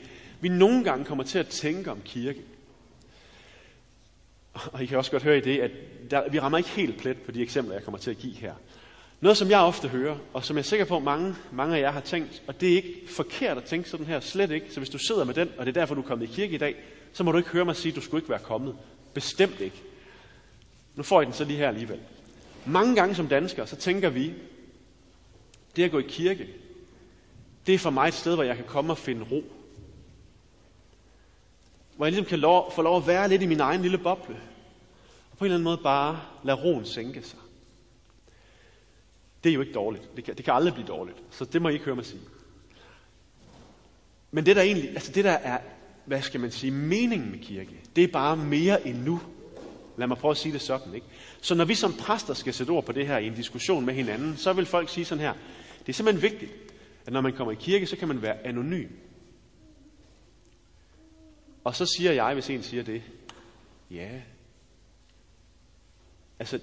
vi 0.42 0.50
nogle 0.50 0.84
gange 0.84 1.06
kommer 1.06 1.24
til 1.24 1.40
at 1.40 1.48
tænke 1.48 1.92
om 1.92 2.02
kirke. 2.06 2.40
Og 4.54 4.84
I 4.84 4.86
kan 4.86 4.98
også 4.98 5.12
godt 5.12 5.24
høre 5.24 5.38
i 5.38 5.42
det, 5.42 5.60
at 5.60 5.72
der, 6.12 6.30
vi 6.30 6.40
rammer 6.40 6.58
ikke 6.58 6.70
helt 6.70 6.98
plet 6.98 7.18
på 7.18 7.32
de 7.32 7.42
eksempler, 7.42 7.76
jeg 7.76 7.84
kommer 7.84 8.00
til 8.00 8.12
at 8.12 8.18
give 8.18 8.34
her. 8.34 8.54
Noget, 9.22 9.38
som 9.38 9.50
jeg 9.50 9.60
ofte 9.60 9.88
hører, 9.88 10.18
og 10.34 10.46
som 10.46 10.56
jeg 10.56 10.62
er 10.62 10.66
sikker 10.66 10.86
på, 10.86 10.98
at 10.98 11.04
mange, 11.04 11.36
mange 11.52 11.78
af 11.78 11.82
jer 11.82 11.92
har 11.92 12.00
tænkt, 12.00 12.44
og 12.48 12.62
det 12.62 12.72
er 12.72 12.76
ikke 12.76 13.02
forkert 13.10 13.58
at 13.58 13.64
tænke 13.64 13.90
sådan 13.90 14.06
her, 14.06 14.20
slet 14.20 14.52
ikke. 14.52 14.74
Så 14.74 14.80
hvis 14.80 14.90
du 14.90 14.98
sidder 14.98 15.24
med 15.24 15.34
den, 15.34 15.50
og 15.58 15.66
det 15.66 15.78
er 15.78 15.82
derfor, 15.82 15.96
du 15.96 16.02
er 16.02 16.06
kommet 16.06 16.30
i 16.30 16.34
kirke 16.34 16.56
i 16.56 16.58
dag, 16.58 16.76
så 17.14 17.24
må 17.24 17.32
du 17.32 17.38
ikke 17.38 17.50
høre 17.50 17.66
mig 17.66 17.76
sige, 17.76 17.92
at 17.92 17.96
du 17.96 18.02
skulle 18.02 18.22
ikke 18.22 18.30
være 18.30 18.40
kommet. 18.40 18.76
Bestemt 19.14 19.60
ikke. 19.60 19.82
Nu 20.96 21.04
får 21.04 21.22
I 21.22 21.26
den 21.26 21.34
så 21.34 21.44
lige 21.44 21.58
her 21.58 21.68
alligevel. 21.68 22.00
Mange 22.66 22.96
gange 22.96 23.16
som 23.16 23.28
danskere, 23.28 23.68
så 23.68 23.76
tænker 23.76 24.10
vi, 24.10 24.34
det 25.76 25.84
at 25.84 25.92
gå 25.92 26.00
i 26.00 26.06
kirke, 26.08 26.48
det 27.68 27.76
er 27.76 27.80
for 27.80 27.90
mig 27.90 28.08
et 28.08 28.14
sted, 28.14 28.36
hvor 28.36 28.44
jeg 28.44 28.56
kan 28.56 28.66
komme 28.66 28.94
og 28.94 28.98
finde 28.98 29.26
ro. 29.32 29.44
Hvor 31.96 32.06
jeg 32.06 32.12
ligesom 32.12 32.30
kan 32.30 32.40
lov, 32.40 32.72
få 32.76 32.82
lov 32.82 32.98
at 32.98 33.08
være 33.08 33.30
lidt 33.30 33.42
i 33.42 33.46
min 33.46 33.60
egen 33.60 33.82
lille 33.82 33.98
boble. 33.98 34.36
Og 35.32 35.38
på 35.38 35.46
en 35.46 35.46
eller 35.46 35.56
anden 35.56 35.64
måde 35.64 35.78
bare 35.78 36.22
lade 36.44 36.64
roen 36.64 36.86
sænke 36.86 37.24
sig. 37.24 37.40
Det 39.44 39.50
er 39.50 39.54
jo 39.54 39.62
ikke 39.62 39.74
dårligt. 39.74 40.16
Det 40.16 40.24
kan, 40.24 40.36
det 40.38 40.46
kan 40.46 40.54
aldrig 40.54 40.74
blive 40.74 40.88
dårligt. 40.88 41.18
Så 41.32 41.46
det 41.46 41.62
må 41.62 41.70
I 41.70 41.74
ikke 41.74 41.86
høre 41.86 41.96
mig 41.96 42.06
sige. 42.06 42.22
Men 44.32 44.46
det 44.46 44.56
der 44.56 44.62
egentlig, 44.62 44.90
altså 44.90 45.12
det 45.12 45.24
der 45.24 45.32
er, 45.32 45.60
hvad 46.06 46.22
skal 46.22 46.40
man 46.40 46.52
sige, 46.52 46.72
meningen 46.72 47.32
med 47.32 47.40
kirke, 47.40 47.82
det 47.96 48.04
er 48.04 48.08
bare 48.08 48.38
mere 48.38 48.88
end 48.88 48.98
nu. 49.04 49.22
Lad 49.98 50.08
mig 50.08 50.18
prøve 50.18 50.32
at 50.32 50.38
sige 50.38 50.54
det 50.54 50.62
sådan. 50.62 50.96
Ikke? 50.96 51.08
Så 51.42 51.56
når 51.56 51.66
vi 51.66 51.76
som 51.76 51.94
præster 51.94 52.34
skal 52.34 52.54
sætte 52.54 52.72
ord 52.72 52.86
på 52.86 52.92
det 52.92 53.08
her 53.08 53.18
i 53.18 53.28
en 53.28 53.36
diskussion 53.36 53.86
med 53.86 53.94
hinanden, 53.94 54.38
så 54.38 54.54
vil 54.54 54.66
folk 54.66 54.90
sige 54.90 55.06
sådan 55.06 55.22
her. 55.22 55.34
Det 55.80 55.90
er 55.90 55.94
simpelthen 55.94 56.32
vigtigt, 56.32 56.52
at 57.06 57.14
når 57.14 57.22
man 57.22 57.34
kommer 57.34 57.52
i 57.52 57.58
kirke, 57.60 57.86
så 57.86 57.96
kan 57.96 58.08
man 58.08 58.22
være 58.22 58.48
anonym. 58.48 58.90
Og 61.64 61.76
så 61.76 61.86
siger 61.86 62.12
jeg, 62.12 62.34
hvis 62.34 62.50
en 62.50 62.64
siger 62.64 62.84
det, 62.84 63.02
ja. 63.92 64.10
Altså, 66.40 66.60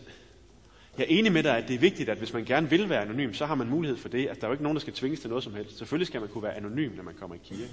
jeg 0.99 1.05
er 1.05 1.19
enig 1.19 1.33
med 1.33 1.43
dig, 1.43 1.57
at 1.57 1.69
det 1.69 1.75
er 1.75 1.79
vigtigt, 1.79 2.09
at 2.09 2.19
hvis 2.19 2.33
man 2.33 2.45
gerne 2.45 2.71
vil 2.71 2.89
være 2.89 3.03
anonym, 3.03 3.33
så 3.33 3.47
har 3.47 3.55
man 3.55 3.69
mulighed 3.69 3.99
for 3.99 4.09
det. 4.09 4.27
At 4.27 4.37
der 4.37 4.47
er 4.47 4.49
jo 4.49 4.53
ikke 4.53 4.63
nogen, 4.63 4.77
der 4.77 4.81
skal 4.81 4.93
tvinges 4.93 5.21
til 5.21 5.29
noget 5.29 5.45
som 5.45 5.55
helst. 5.55 5.79
Selvfølgelig 5.79 6.07
skal 6.07 6.21
man 6.21 6.31
kunne 6.31 6.43
være 6.43 6.57
anonym, 6.57 6.93
når 6.97 7.03
man 7.03 7.15
kommer 7.15 7.37
i 7.37 7.41
kirke. 7.45 7.73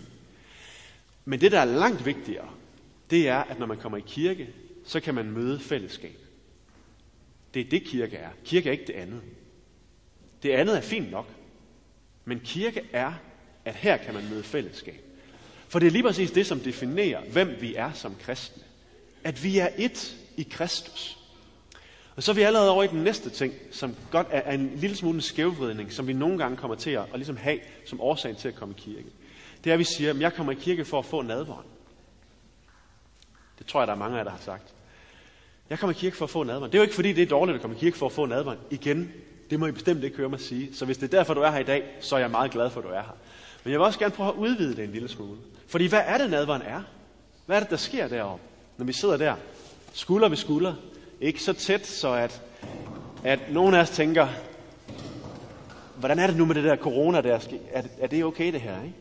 Men 1.25 1.41
det, 1.41 1.51
der 1.51 1.59
er 1.59 1.65
langt 1.65 2.05
vigtigere, 2.05 2.49
det 3.09 3.27
er, 3.27 3.37
at 3.37 3.59
når 3.59 3.65
man 3.65 3.77
kommer 3.77 3.97
i 3.97 4.03
kirke, 4.07 4.49
så 4.85 4.99
kan 4.99 5.15
man 5.15 5.31
møde 5.31 5.59
fællesskab. 5.59 6.17
Det 7.53 7.59
er 7.65 7.69
det, 7.69 7.83
kirke 7.83 8.17
er. 8.17 8.29
Kirke 8.45 8.69
er 8.69 8.71
ikke 8.71 8.87
det 8.87 8.93
andet. 8.93 9.21
Det 10.43 10.49
andet 10.49 10.77
er 10.77 10.81
fint 10.81 11.11
nok. 11.11 11.27
Men 12.25 12.39
kirke 12.39 12.81
er, 12.93 13.13
at 13.65 13.75
her 13.75 13.97
kan 13.97 14.13
man 14.13 14.29
møde 14.29 14.43
fællesskab. 14.43 15.01
For 15.67 15.79
det 15.79 15.87
er 15.87 15.91
lige 15.91 16.03
præcis 16.03 16.31
det, 16.31 16.45
som 16.45 16.59
definerer, 16.59 17.21
hvem 17.21 17.57
vi 17.61 17.75
er 17.75 17.93
som 17.93 18.15
kristne. 18.19 18.63
At 19.23 19.43
vi 19.43 19.57
er 19.57 19.69
et 19.77 20.17
i 20.37 20.47
Kristus. 20.51 21.24
Og 22.15 22.23
så 22.23 22.31
er 22.31 22.35
vi 22.35 22.41
allerede 22.41 22.71
over 22.71 22.83
i 22.83 22.87
den 22.87 23.03
næste 23.03 23.29
ting, 23.29 23.53
som 23.71 23.95
godt 24.11 24.27
er 24.29 24.51
en 24.51 24.71
lille 24.75 24.95
smule 24.95 25.15
en 25.15 25.21
skævvridning, 25.21 25.93
som 25.93 26.07
vi 26.07 26.13
nogle 26.13 26.37
gange 26.37 26.57
kommer 26.57 26.75
til 26.75 26.89
at, 26.89 27.01
at 27.01 27.15
ligesom 27.15 27.37
have 27.37 27.59
som 27.85 28.01
årsag 28.01 28.37
til 28.37 28.47
at 28.47 28.55
komme 28.55 28.75
i 28.77 28.81
kirke. 28.81 29.09
Det 29.63 29.69
er, 29.69 29.73
at 29.73 29.79
vi 29.79 29.83
siger, 29.83 30.09
at 30.09 30.19
jeg 30.19 30.33
kommer 30.33 30.53
i 30.53 30.55
kirke 30.55 30.85
for 30.85 30.99
at 30.99 31.05
få 31.05 31.21
nadvåren. 31.21 31.65
Det 33.59 33.67
tror 33.67 33.79
jeg, 33.81 33.87
der 33.87 33.93
er 33.93 33.97
mange 33.97 34.13
af 34.13 34.17
jer, 34.17 34.23
der 34.23 34.31
har 34.31 34.41
sagt. 34.45 34.73
Jeg 35.69 35.79
kommer 35.79 35.95
i 35.95 35.99
kirke 35.99 36.17
for 36.17 36.25
at 36.25 36.29
få 36.29 36.43
nadvåren. 36.43 36.71
Det 36.71 36.77
er 36.77 36.79
jo 36.79 36.83
ikke 36.83 36.95
fordi, 36.95 37.13
det 37.13 37.21
er 37.21 37.27
dårligt 37.27 37.55
at 37.55 37.61
komme 37.61 37.75
i 37.75 37.79
kirke 37.79 37.97
for 37.97 38.05
at 38.05 38.11
få 38.11 38.25
nadvåren. 38.25 38.57
Igen, 38.69 39.11
det 39.49 39.59
må 39.59 39.67
I 39.67 39.71
bestemt 39.71 40.03
ikke 40.03 40.17
høre 40.17 40.29
mig 40.29 40.39
sige. 40.39 40.75
Så 40.75 40.85
hvis 40.85 40.97
det 40.97 41.13
er 41.13 41.17
derfor, 41.17 41.33
du 41.33 41.41
er 41.41 41.51
her 41.51 41.59
i 41.59 41.63
dag, 41.63 41.83
så 42.01 42.15
er 42.15 42.19
jeg 42.19 42.31
meget 42.31 42.51
glad 42.51 42.69
for, 42.69 42.79
at 42.79 42.85
du 42.85 42.89
er 42.89 43.01
her. 43.01 43.17
Men 43.63 43.71
jeg 43.71 43.79
vil 43.79 43.85
også 43.85 43.99
gerne 43.99 44.13
prøve 44.13 44.29
at 44.29 44.35
udvide 44.35 44.75
det 44.75 44.83
en 44.83 44.91
lille 44.91 45.09
smule. 45.09 45.37
Fordi 45.67 45.87
hvad 45.87 46.01
er 46.05 46.17
det, 46.17 46.29
nadvåren 46.29 46.61
er? 46.61 46.81
Hvad 47.45 47.55
er 47.55 47.59
det, 47.59 47.69
der 47.69 47.77
sker 47.77 48.07
deroppe, 48.07 48.43
når 48.77 48.85
vi 48.85 48.93
sidder 48.93 49.17
der, 49.17 49.35
skulder 49.93 50.29
ved 50.29 50.37
skulder, 50.37 50.73
ikke 51.21 51.43
så 51.43 51.53
tæt, 51.53 51.87
så 51.87 52.13
at, 52.13 52.41
at 53.23 53.39
nogen 53.51 53.73
af 53.73 53.79
os 53.81 53.89
tænker, 53.89 54.27
hvordan 55.95 56.19
er 56.19 56.27
det 56.27 56.37
nu 56.37 56.45
med 56.45 56.55
det 56.55 56.63
der 56.63 56.75
corona 56.75 57.21
der? 57.21 57.39
Er, 57.71 57.81
er 57.99 58.07
det 58.07 58.23
okay 58.23 58.53
det 58.53 58.61
her, 58.61 58.83
ikke? 58.83 58.95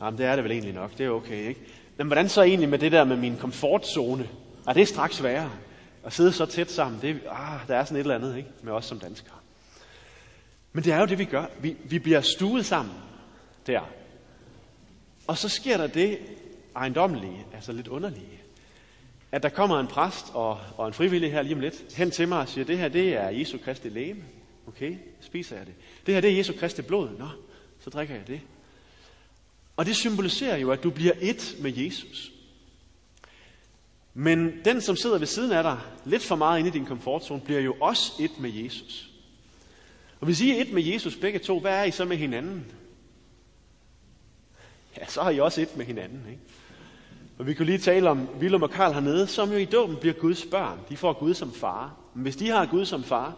Jamen, 0.00 0.18
det 0.18 0.26
er 0.26 0.34
det 0.34 0.44
vel 0.44 0.52
egentlig 0.52 0.74
nok. 0.74 0.98
Det 0.98 1.06
er 1.06 1.10
okay, 1.10 1.48
ikke? 1.48 1.60
Men 1.96 2.06
hvordan 2.06 2.28
så 2.28 2.42
egentlig 2.42 2.68
med 2.68 2.78
det 2.78 2.92
der 2.92 3.04
med 3.04 3.16
min 3.16 3.36
komfortzone? 3.36 4.28
Er 4.68 4.72
det 4.72 4.88
straks 4.88 5.22
værre? 5.22 5.50
At 6.04 6.12
sidde 6.12 6.32
så 6.32 6.46
tæt 6.46 6.70
sammen, 6.70 7.00
det, 7.02 7.20
ah, 7.30 7.60
der 7.68 7.76
er 7.76 7.84
sådan 7.84 7.96
et 7.96 8.00
eller 8.00 8.14
andet, 8.14 8.36
ikke? 8.36 8.48
Med 8.62 8.72
os 8.72 8.84
som 8.84 8.98
danskere. 8.98 9.34
Men 10.72 10.84
det 10.84 10.92
er 10.92 11.00
jo 11.00 11.06
det, 11.06 11.18
vi 11.18 11.24
gør. 11.24 11.44
Vi, 11.60 11.76
vi 11.84 11.98
bliver 11.98 12.20
stuet 12.20 12.66
sammen 12.66 12.94
der. 13.66 13.80
Og 15.26 15.38
så 15.38 15.48
sker 15.48 15.76
der 15.76 15.86
det 15.86 16.18
ejendommelige, 16.76 17.46
altså 17.54 17.72
lidt 17.72 17.88
underlige, 17.88 18.39
at 19.32 19.42
der 19.42 19.48
kommer 19.48 19.80
en 19.80 19.86
præst 19.86 20.26
og, 20.34 20.60
og 20.76 20.86
en 20.86 20.92
frivillig 20.92 21.32
her 21.32 21.42
lige 21.42 21.54
om 21.54 21.60
lidt 21.60 21.94
hen 21.94 22.10
til 22.10 22.28
mig 22.28 22.38
og 22.38 22.48
siger, 22.48 22.64
det 22.64 22.78
her 22.78 22.88
det 22.88 23.14
er 23.14 23.28
Jesu 23.28 23.58
Kristi 23.64 23.88
læme. 23.88 24.24
Okay, 24.68 24.96
spiser 25.20 25.56
jeg 25.56 25.66
det. 25.66 25.74
Det 26.06 26.14
her 26.14 26.20
det 26.20 26.30
er 26.30 26.36
Jesu 26.36 26.52
Kristi 26.58 26.82
blod. 26.82 27.08
Nå, 27.18 27.28
så 27.80 27.90
drikker 27.90 28.14
jeg 28.14 28.26
det. 28.26 28.40
Og 29.76 29.86
det 29.86 29.96
symboliserer 29.96 30.56
jo, 30.56 30.70
at 30.70 30.82
du 30.82 30.90
bliver 30.90 31.12
et 31.20 31.56
med 31.60 31.72
Jesus. 31.76 32.32
Men 34.14 34.64
den, 34.64 34.80
som 34.80 34.96
sidder 34.96 35.18
ved 35.18 35.26
siden 35.26 35.52
af 35.52 35.62
dig, 35.62 35.78
lidt 36.04 36.22
for 36.22 36.36
meget 36.36 36.58
inde 36.58 36.70
i 36.70 36.72
din 36.72 36.86
komfortzone, 36.86 37.40
bliver 37.40 37.60
jo 37.60 37.76
også 37.80 38.12
et 38.20 38.38
med 38.40 38.50
Jesus. 38.50 39.10
Og 40.20 40.24
hvis 40.24 40.40
I 40.40 40.50
er 40.50 40.60
et 40.60 40.72
med 40.72 40.82
Jesus 40.82 41.16
begge 41.16 41.38
to, 41.38 41.60
hvad 41.60 41.72
er 41.72 41.84
I 41.84 41.90
så 41.90 42.04
med 42.04 42.16
hinanden? 42.16 42.66
Ja, 44.96 45.06
så 45.06 45.22
har 45.22 45.30
I 45.30 45.40
også 45.40 45.60
et 45.60 45.76
med 45.76 45.86
hinanden. 45.86 46.26
Ikke? 46.30 46.40
Og 47.40 47.46
vi 47.46 47.54
kunne 47.54 47.66
lige 47.66 47.78
tale 47.78 48.10
om 48.10 48.28
Willem 48.40 48.62
og 48.62 48.70
Karl 48.70 48.92
hernede, 48.92 49.26
som 49.26 49.50
jo 49.52 49.56
i 49.56 49.64
dåben 49.64 49.96
bliver 49.96 50.14
Guds 50.14 50.44
børn. 50.44 50.78
De 50.88 50.96
får 50.96 51.12
Gud 51.12 51.34
som 51.34 51.52
far. 51.52 51.94
Men 52.14 52.22
hvis 52.22 52.36
de 52.36 52.48
har 52.48 52.66
Gud 52.66 52.84
som 52.84 53.04
far, 53.04 53.34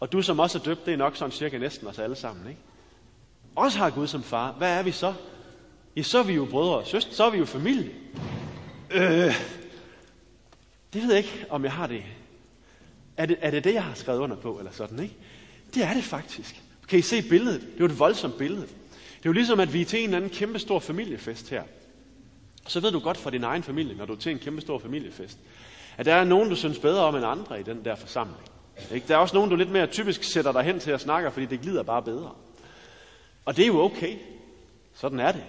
og 0.00 0.12
du 0.12 0.22
som 0.22 0.38
også 0.38 0.58
er 0.58 0.62
døbt, 0.62 0.86
det 0.86 0.92
er 0.92 0.96
nok 0.96 1.16
sådan 1.16 1.32
cirka 1.32 1.58
næsten 1.58 1.86
os 1.86 1.98
alle 1.98 2.16
sammen, 2.16 2.48
ikke? 2.48 2.60
Også 3.56 3.78
har 3.78 3.90
Gud 3.90 4.06
som 4.06 4.22
far, 4.22 4.52
hvad 4.52 4.78
er 4.78 4.82
vi 4.82 4.90
så? 4.90 5.14
Ja, 5.96 6.02
så 6.02 6.18
er 6.18 6.22
vi 6.22 6.32
jo 6.32 6.44
brødre 6.44 6.76
og 6.76 6.86
søstre, 6.86 7.12
så 7.12 7.24
er 7.24 7.30
vi 7.30 7.38
jo 7.38 7.44
familie. 7.44 7.90
Øh, 8.90 9.34
det 10.92 11.02
ved 11.02 11.08
jeg 11.08 11.18
ikke, 11.18 11.46
om 11.50 11.64
jeg 11.64 11.72
har 11.72 11.86
det. 11.86 12.02
Er 13.16 13.26
det, 13.26 13.36
er 13.40 13.50
det 13.50 13.64
det, 13.64 13.74
jeg 13.74 13.84
har 13.84 13.94
skrevet 13.94 14.18
under 14.18 14.36
på, 14.36 14.58
eller 14.58 14.72
sådan, 14.72 15.02
ikke? 15.02 15.14
Det 15.74 15.84
er 15.84 15.94
det 15.94 16.04
faktisk. 16.04 16.62
Kan 16.88 16.98
I 16.98 17.02
se 17.02 17.22
billedet? 17.28 17.60
Det 17.60 17.74
er 17.74 17.80
jo 17.80 17.86
et 17.86 17.98
voldsomt 17.98 18.38
billede. 18.38 18.62
Det 18.62 19.24
er 19.24 19.26
jo 19.26 19.32
ligesom, 19.32 19.60
at 19.60 19.72
vi 19.72 19.80
er 19.80 19.84
til 19.84 19.98
en 19.98 20.04
eller 20.04 20.16
anden 20.16 20.30
kæmpe 20.30 20.58
stor 20.58 20.78
familiefest 20.78 21.50
her. 21.50 21.62
Så 22.68 22.80
ved 22.80 22.92
du 22.92 22.98
godt 22.98 23.16
for 23.16 23.30
din 23.30 23.44
egen 23.44 23.62
familie, 23.62 23.96
når 23.96 24.04
du 24.04 24.12
er 24.12 24.16
til 24.16 24.32
en 24.32 24.38
kæmpe 24.38 24.60
stor 24.60 24.78
familiefest, 24.78 25.38
at 25.96 26.06
der 26.06 26.14
er 26.14 26.24
nogen, 26.24 26.48
du 26.48 26.56
synes 26.56 26.78
bedre 26.78 27.04
om 27.04 27.16
end 27.16 27.26
andre 27.26 27.60
i 27.60 27.62
den 27.62 27.84
der 27.84 27.94
forsamling. 27.94 28.42
Ikke? 28.92 29.08
Der 29.08 29.14
er 29.14 29.18
også 29.18 29.34
nogen, 29.34 29.50
du 29.50 29.56
lidt 29.56 29.70
mere 29.70 29.86
typisk 29.86 30.22
sætter 30.22 30.52
dig 30.52 30.62
hen 30.62 30.80
til 30.80 30.90
at 30.90 31.00
snakke, 31.00 31.30
fordi 31.30 31.46
det 31.46 31.60
glider 31.60 31.82
bare 31.82 32.02
bedre. 32.02 32.32
Og 33.44 33.56
det 33.56 33.62
er 33.62 33.66
jo 33.66 33.80
okay. 33.80 34.18
Sådan 34.94 35.20
er 35.20 35.32
det. 35.32 35.44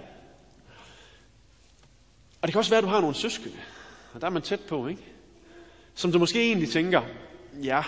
Og 2.42 2.48
det 2.48 2.52
kan 2.52 2.60
også 2.60 2.72
være, 2.72 2.78
at 2.78 2.84
du 2.84 2.90
har 2.90 3.02
nogle 3.02 3.16
søskende, 3.16 3.58
og 4.14 4.22
der 4.22 4.28
er 4.28 4.32
man 4.32 4.42
tæt 4.42 4.60
på, 4.60 4.88
ikke? 4.88 5.02
Som 5.96 6.12
du 6.12 6.20
måske 6.20 6.48
egentlig 6.48 6.70
tænker, 6.70 7.02
ja, 7.64 7.84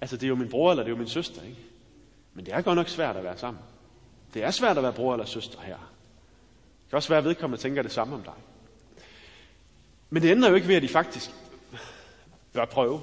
altså 0.00 0.16
det 0.16 0.22
er 0.22 0.28
jo 0.28 0.34
min 0.34 0.48
bror 0.48 0.70
eller 0.70 0.82
det 0.82 0.88
er 0.88 0.94
jo 0.94 0.98
min 0.98 1.08
søster, 1.08 1.42
ikke? 1.42 1.60
Men 2.34 2.46
det 2.46 2.54
er 2.54 2.60
godt 2.60 2.76
nok 2.76 2.88
svært 2.88 3.16
at 3.16 3.24
være 3.24 3.38
sammen. 3.38 3.62
Det 4.34 4.44
er 4.44 4.50
svært 4.50 4.76
at 4.76 4.82
være 4.82 4.92
bror 4.92 5.12
eller 5.12 5.26
søster 5.26 5.60
her. 5.60 5.91
Kan 6.92 6.96
også 6.96 7.08
være, 7.08 7.18
at 7.18 7.24
vedkommende 7.24 7.62
tænker 7.62 7.82
det 7.82 7.92
samme 7.92 8.14
om 8.14 8.22
dig. 8.22 8.32
Men 10.10 10.22
det 10.22 10.30
ændrer 10.30 10.48
jo 10.48 10.54
ikke 10.54 10.68
ved, 10.68 10.74
at 10.74 10.82
de 10.82 10.88
faktisk 10.88 11.30
bør 12.54 12.64
prøve. 12.64 13.00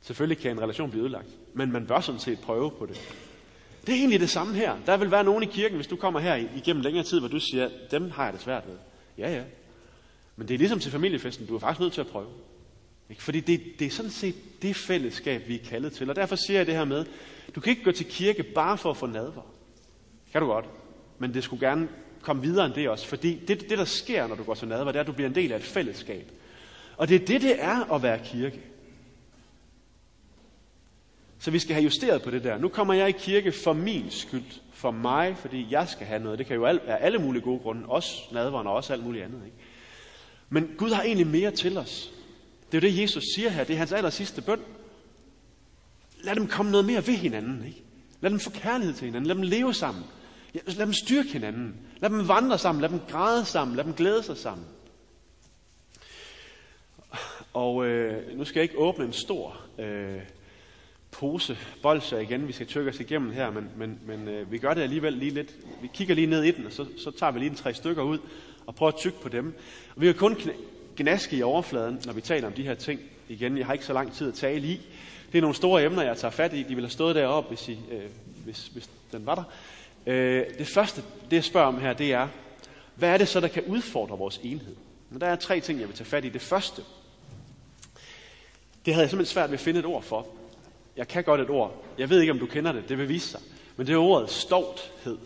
Selvfølgelig 0.00 0.38
kan 0.38 0.50
en 0.50 0.60
relation 0.60 0.90
blive 0.90 1.02
ødelagt, 1.02 1.28
men 1.54 1.72
man 1.72 1.86
bør 1.86 2.00
sådan 2.00 2.20
set 2.20 2.38
prøve 2.38 2.70
på 2.70 2.86
det. 2.86 3.14
Det 3.86 3.92
er 3.92 3.96
egentlig 3.96 4.20
det 4.20 4.30
samme 4.30 4.54
her. 4.54 4.76
Der 4.86 4.96
vil 4.96 5.10
være 5.10 5.24
nogen 5.24 5.42
i 5.42 5.46
kirken, 5.46 5.76
hvis 5.76 5.86
du 5.86 5.96
kommer 5.96 6.20
her 6.20 6.34
igennem 6.56 6.82
længere 6.82 7.04
tid, 7.04 7.18
hvor 7.18 7.28
du 7.28 7.40
siger, 7.40 7.70
dem 7.90 8.10
har 8.10 8.24
jeg 8.24 8.32
det 8.32 8.40
svært 8.42 8.66
ved. 8.66 8.76
Ja, 9.18 9.30
ja. 9.30 9.42
Men 10.36 10.48
det 10.48 10.54
er 10.54 10.58
ligesom 10.58 10.80
til 10.80 10.92
familiefesten, 10.92 11.46
du 11.46 11.54
er 11.54 11.58
faktisk 11.58 11.80
nødt 11.80 11.92
til 11.92 12.00
at 12.00 12.06
prøve. 12.06 12.30
Ikke? 13.10 13.22
Fordi 13.22 13.40
det, 13.40 13.62
det 13.78 13.86
er 13.86 13.90
sådan 13.90 14.10
set 14.10 14.62
det 14.62 14.76
fællesskab, 14.76 15.48
vi 15.48 15.54
er 15.54 15.64
kaldet 15.64 15.92
til. 15.92 16.10
Og 16.10 16.16
derfor 16.16 16.36
siger 16.36 16.58
jeg 16.58 16.66
det 16.66 16.74
her 16.74 16.84
med, 16.84 17.04
du 17.54 17.60
kan 17.60 17.70
ikke 17.70 17.84
gå 17.84 17.92
til 17.92 18.06
kirke 18.06 18.42
bare 18.42 18.78
for 18.78 18.90
at 18.90 18.96
få 18.96 19.06
nadver. 19.06 19.42
Kan 20.32 20.40
du 20.40 20.46
godt. 20.46 20.64
Men 21.18 21.34
det 21.34 21.44
skulle 21.44 21.68
gerne 21.68 21.88
komme 22.22 22.42
videre 22.42 22.66
end 22.66 22.74
det 22.74 22.88
også. 22.88 23.06
Fordi 23.06 23.40
det, 23.48 23.60
det 23.60 23.78
der 23.78 23.84
sker, 23.84 24.26
når 24.26 24.34
du 24.34 24.42
går 24.42 24.54
til 24.54 24.68
nadver, 24.68 24.92
det 24.92 24.96
er, 24.96 25.00
at 25.00 25.06
du 25.06 25.12
bliver 25.12 25.28
en 25.28 25.34
del 25.34 25.52
af 25.52 25.56
et 25.56 25.62
fællesskab. 25.62 26.30
Og 26.96 27.08
det 27.08 27.22
er 27.22 27.26
det, 27.26 27.42
det 27.42 27.62
er 27.62 27.92
at 27.92 28.02
være 28.02 28.18
kirke. 28.24 28.60
Så 31.38 31.50
vi 31.50 31.58
skal 31.58 31.74
have 31.74 31.84
justeret 31.84 32.22
på 32.22 32.30
det 32.30 32.44
der. 32.44 32.58
Nu 32.58 32.68
kommer 32.68 32.94
jeg 32.94 33.08
i 33.08 33.12
kirke 33.12 33.52
for 33.52 33.72
min 33.72 34.10
skyld. 34.10 34.60
For 34.72 34.90
mig, 34.90 35.36
fordi 35.36 35.66
jeg 35.70 35.88
skal 35.88 36.06
have 36.06 36.22
noget. 36.22 36.38
Det 36.38 36.46
kan 36.46 36.56
jo 36.56 36.62
være 36.62 37.00
alle 37.00 37.18
mulige 37.18 37.42
gode 37.42 37.58
grunde. 37.58 37.86
Også 37.86 38.22
nadveren 38.32 38.66
og 38.66 38.74
også 38.74 38.92
alt 38.92 39.04
muligt 39.04 39.24
andet. 39.24 39.42
Ikke? 39.44 39.56
Men 40.48 40.74
Gud 40.78 40.90
har 40.90 41.02
egentlig 41.02 41.26
mere 41.26 41.50
til 41.50 41.78
os. 41.78 42.10
Det 42.72 42.78
er 42.78 42.88
jo 42.88 42.92
det, 42.92 43.02
Jesus 43.02 43.24
siger 43.34 43.50
her. 43.50 43.64
Det 43.64 43.74
er 43.74 43.78
hans 43.78 43.92
aller 43.92 44.10
sidste 44.10 44.42
bøn. 44.42 44.60
Lad 46.22 46.34
dem 46.34 46.46
komme 46.46 46.70
noget 46.70 46.86
mere 46.86 47.06
ved 47.06 47.14
hinanden. 47.14 47.64
Ikke? 47.66 47.82
Lad 48.20 48.30
dem 48.30 48.40
få 48.40 48.50
kærlighed 48.50 48.94
til 48.94 49.04
hinanden. 49.04 49.26
Lad 49.26 49.34
dem 49.34 49.42
leve 49.42 49.74
sammen. 49.74 50.04
Lad 50.54 50.86
dem 50.86 50.92
styrke 50.92 51.28
hinanden. 51.28 51.76
Lad 52.00 52.10
dem 52.10 52.28
vandre 52.28 52.58
sammen. 52.58 52.82
Lad 52.82 52.88
dem 52.88 53.00
græde 53.08 53.44
sammen. 53.44 53.76
Lad 53.76 53.84
dem 53.84 53.94
glæde 53.94 54.22
sig 54.22 54.36
sammen. 54.36 54.66
Og 57.52 57.86
øh, 57.86 58.38
nu 58.38 58.44
skal 58.44 58.60
jeg 58.60 58.62
ikke 58.62 58.78
åbne 58.78 59.04
en 59.04 59.12
stor 59.12 59.60
øh, 59.78 60.20
pose 61.10 61.58
bolser 61.82 62.18
igen, 62.18 62.48
vi 62.48 62.52
skal 62.52 62.66
tykke 62.66 62.90
os 62.90 63.00
igennem 63.00 63.32
her, 63.32 63.50
men, 63.50 63.68
men, 63.76 63.98
men 64.06 64.28
øh, 64.28 64.52
vi 64.52 64.58
gør 64.58 64.74
det 64.74 64.82
alligevel 64.82 65.12
lige 65.12 65.34
lidt. 65.34 65.54
Vi 65.82 65.90
kigger 65.94 66.14
lige 66.14 66.26
ned 66.26 66.42
i 66.42 66.50
den, 66.50 66.66
og 66.66 66.72
så, 66.72 66.86
så 66.98 67.10
tager 67.10 67.32
vi 67.32 67.38
lige 67.38 67.50
en 67.50 67.56
tre 67.56 67.74
stykker 67.74 68.02
ud 68.02 68.18
og 68.66 68.74
prøver 68.74 68.92
at 68.92 68.98
tykke 68.98 69.20
på 69.20 69.28
dem. 69.28 69.54
Og 69.96 70.02
vi 70.02 70.06
kan 70.06 70.14
kun 70.14 70.36
gnaske 70.96 71.36
i 71.36 71.42
overfladen, 71.42 72.02
når 72.06 72.12
vi 72.12 72.20
taler 72.20 72.46
om 72.46 72.52
de 72.52 72.62
her 72.62 72.74
ting. 72.74 73.00
Igen, 73.28 73.58
jeg 73.58 73.66
har 73.66 73.72
ikke 73.72 73.84
så 73.84 73.92
lang 73.92 74.12
tid 74.12 74.28
at 74.28 74.34
tale 74.34 74.66
i. 74.66 74.80
Det 75.32 75.38
er 75.38 75.42
nogle 75.42 75.56
store 75.56 75.84
emner, 75.84 76.02
jeg 76.02 76.16
tager 76.16 76.32
fat 76.32 76.52
i. 76.52 76.58
De 76.58 76.68
ville 76.68 76.82
have 76.82 76.90
stået 76.90 77.14
deroppe, 77.16 77.48
hvis, 77.48 77.68
I, 77.68 77.78
øh, 77.90 78.02
hvis, 78.44 78.66
hvis 78.66 78.90
den 79.12 79.26
var 79.26 79.34
der. 79.34 79.44
Øh, 80.06 80.46
det 80.58 80.68
første, 80.68 81.02
det 81.30 81.36
jeg 81.36 81.44
spørger 81.44 81.66
om 81.66 81.80
her, 81.80 81.92
det 81.92 82.12
er, 82.12 82.28
hvad 82.94 83.08
er 83.08 83.18
det 83.18 83.28
så, 83.28 83.40
der 83.40 83.48
kan 83.48 83.64
udfordre 83.64 84.18
vores 84.18 84.40
enhed? 84.42 84.76
Og 85.14 85.20
der 85.20 85.26
er 85.26 85.36
tre 85.36 85.60
ting, 85.60 85.80
jeg 85.80 85.88
vil 85.88 85.96
tage 85.96 86.08
fat 86.08 86.24
i. 86.24 86.28
Det 86.28 86.42
første, 86.42 86.82
det 88.84 88.94
havde 88.94 89.02
jeg 89.02 89.10
simpelthen 89.10 89.32
svært 89.32 89.50
ved 89.50 89.58
at 89.58 89.64
finde 89.64 89.80
et 89.80 89.86
ord 89.86 90.02
for. 90.02 90.26
Jeg 90.96 91.08
kan 91.08 91.24
godt 91.24 91.40
et 91.40 91.50
ord. 91.50 91.84
Jeg 91.98 92.10
ved 92.10 92.20
ikke, 92.20 92.32
om 92.32 92.38
du 92.38 92.46
kender 92.46 92.72
det. 92.72 92.88
Det 92.88 92.98
vil 92.98 93.08
vise 93.08 93.28
sig. 93.28 93.40
Men 93.76 93.86
det 93.86 93.92
er 93.92 93.98
ordet 93.98 94.30
stolthed. 94.30 95.18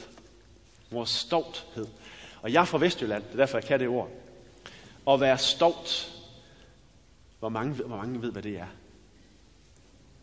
Vores 0.90 1.10
stolthed. 1.10 1.86
Og 2.42 2.52
jeg 2.52 2.60
er 2.60 2.64
fra 2.64 2.78
Vestjylland. 2.78 3.22
Det 3.22 3.32
er 3.32 3.36
derfor, 3.36 3.58
jeg 3.58 3.64
kan 3.64 3.80
det 3.80 3.88
ord. 3.88 4.10
At 5.08 5.20
være 5.20 5.38
stolt. 5.38 6.12
Hvor 7.38 7.48
mange, 7.48 7.74
hvor 7.74 7.96
mange 7.96 8.22
ved, 8.22 8.32
hvad 8.32 8.42
det 8.42 8.58
er? 8.58 8.66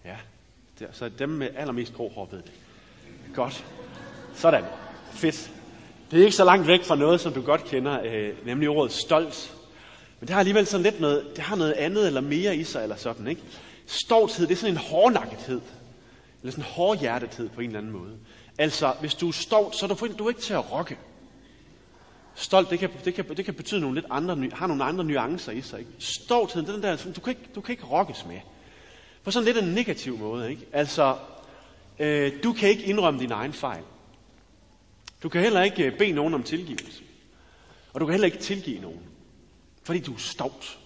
Ja, 0.06 0.18
det, 0.80 0.88
så 0.92 1.10
dem 1.10 1.30
med 1.30 1.50
allermest 1.56 1.94
grå 1.94 2.10
hår 2.10 2.26
ved 2.32 2.42
det. 2.42 2.52
Godt. 3.36 3.66
Sådan. 4.34 4.64
Fedt. 5.12 5.52
Det 6.12 6.20
er 6.20 6.24
ikke 6.24 6.36
så 6.36 6.46
langt 6.46 6.68
væk 6.68 6.84
fra 6.84 6.96
noget, 6.96 7.22
som 7.22 7.34
du 7.34 7.42
godt 7.42 7.64
kender, 7.64 8.00
øh, 8.04 8.46
nemlig 8.46 8.70
ordet 8.70 8.92
stolt. 8.92 9.54
Men 10.20 10.28
det 10.28 10.34
har 10.34 10.40
alligevel 10.40 10.66
sådan 10.66 10.84
lidt 10.84 11.00
noget, 11.00 11.26
det 11.36 11.44
har 11.44 11.56
noget 11.56 11.74
andet 11.74 12.08
eller 12.08 12.22
mere 12.22 12.56
i 12.56 12.64
sig, 12.64 12.84
eller 12.84 12.96
sådan, 12.96 13.28
ikke? 13.28 13.42
Stolthed, 13.86 14.48
det 14.48 14.54
er 14.54 14.58
sådan 14.58 14.74
en 14.74 14.78
hårdnakkethed. 14.78 15.62
Eller 16.42 16.52
sådan 16.52 16.64
en 16.64 16.72
hårdhjertethed 16.72 17.50
på 17.50 17.62
en 17.62 17.68
eller 17.68 17.80
anden 17.80 17.92
måde. 17.92 18.18
Altså, 18.58 18.94
hvis 19.00 19.14
du 19.14 19.28
er 19.28 19.32
stolt, 19.32 19.76
så 19.76 19.86
er 19.86 19.90
du, 19.90 20.08
du 20.20 20.26
er 20.26 20.30
ikke 20.30 20.42
til 20.42 20.54
at 20.54 20.72
rokke. 20.72 20.98
Stolt, 22.36 22.70
det 22.70 22.80
kan, 22.80 22.90
det 23.06 23.14
kan, 23.14 23.26
det 23.38 23.46
kan 23.46 23.54
betyde 23.54 23.82
nogle 23.82 23.96
lidt 23.96 24.06
andre, 24.10 24.50
har 24.54 24.68
nogle 24.68 24.84
andre 24.84 25.04
nuancer 25.04 25.52
i 25.52 25.62
sig. 25.62 25.80
Ikke? 25.80 25.92
Stoltheden, 26.00 26.68
den 26.68 26.84
der, 26.84 27.12
du 27.16 27.22
kan, 27.22 27.30
ikke, 27.30 27.50
du 27.56 27.62
kan 27.62 27.74
ikke 27.74 27.86
rokkes 27.86 28.26
med. 28.26 28.40
På 29.24 29.32
sådan 29.32 29.46
lidt 29.46 29.58
en 29.58 29.74
negativ 29.74 30.18
måde. 30.18 30.50
Ikke? 30.50 30.66
Altså, 30.74 31.16
øh, 32.00 32.32
du 32.44 32.54
kan 32.54 32.70
ikke 32.70 32.84
indrømme 32.84 33.20
din 33.20 33.32
egen 33.32 33.54
fejl. 33.54 33.84
Du 35.24 35.30
kan 35.30 35.42
heller 35.42 35.62
ikke 35.62 35.86
øh, 35.86 35.98
bede 35.98 36.12
nogen 36.12 36.34
om 36.34 36.44
tilgivelse. 36.44 37.04
Og 37.94 38.02
du 38.02 38.06
kan 38.06 38.14
heller 38.14 38.26
ikke 38.26 38.38
tilgive 38.38 38.82
nogen. 38.82 39.02
Fordi 39.84 40.00
du 40.00 40.14
er 40.14 40.18
stolt. 40.18 40.80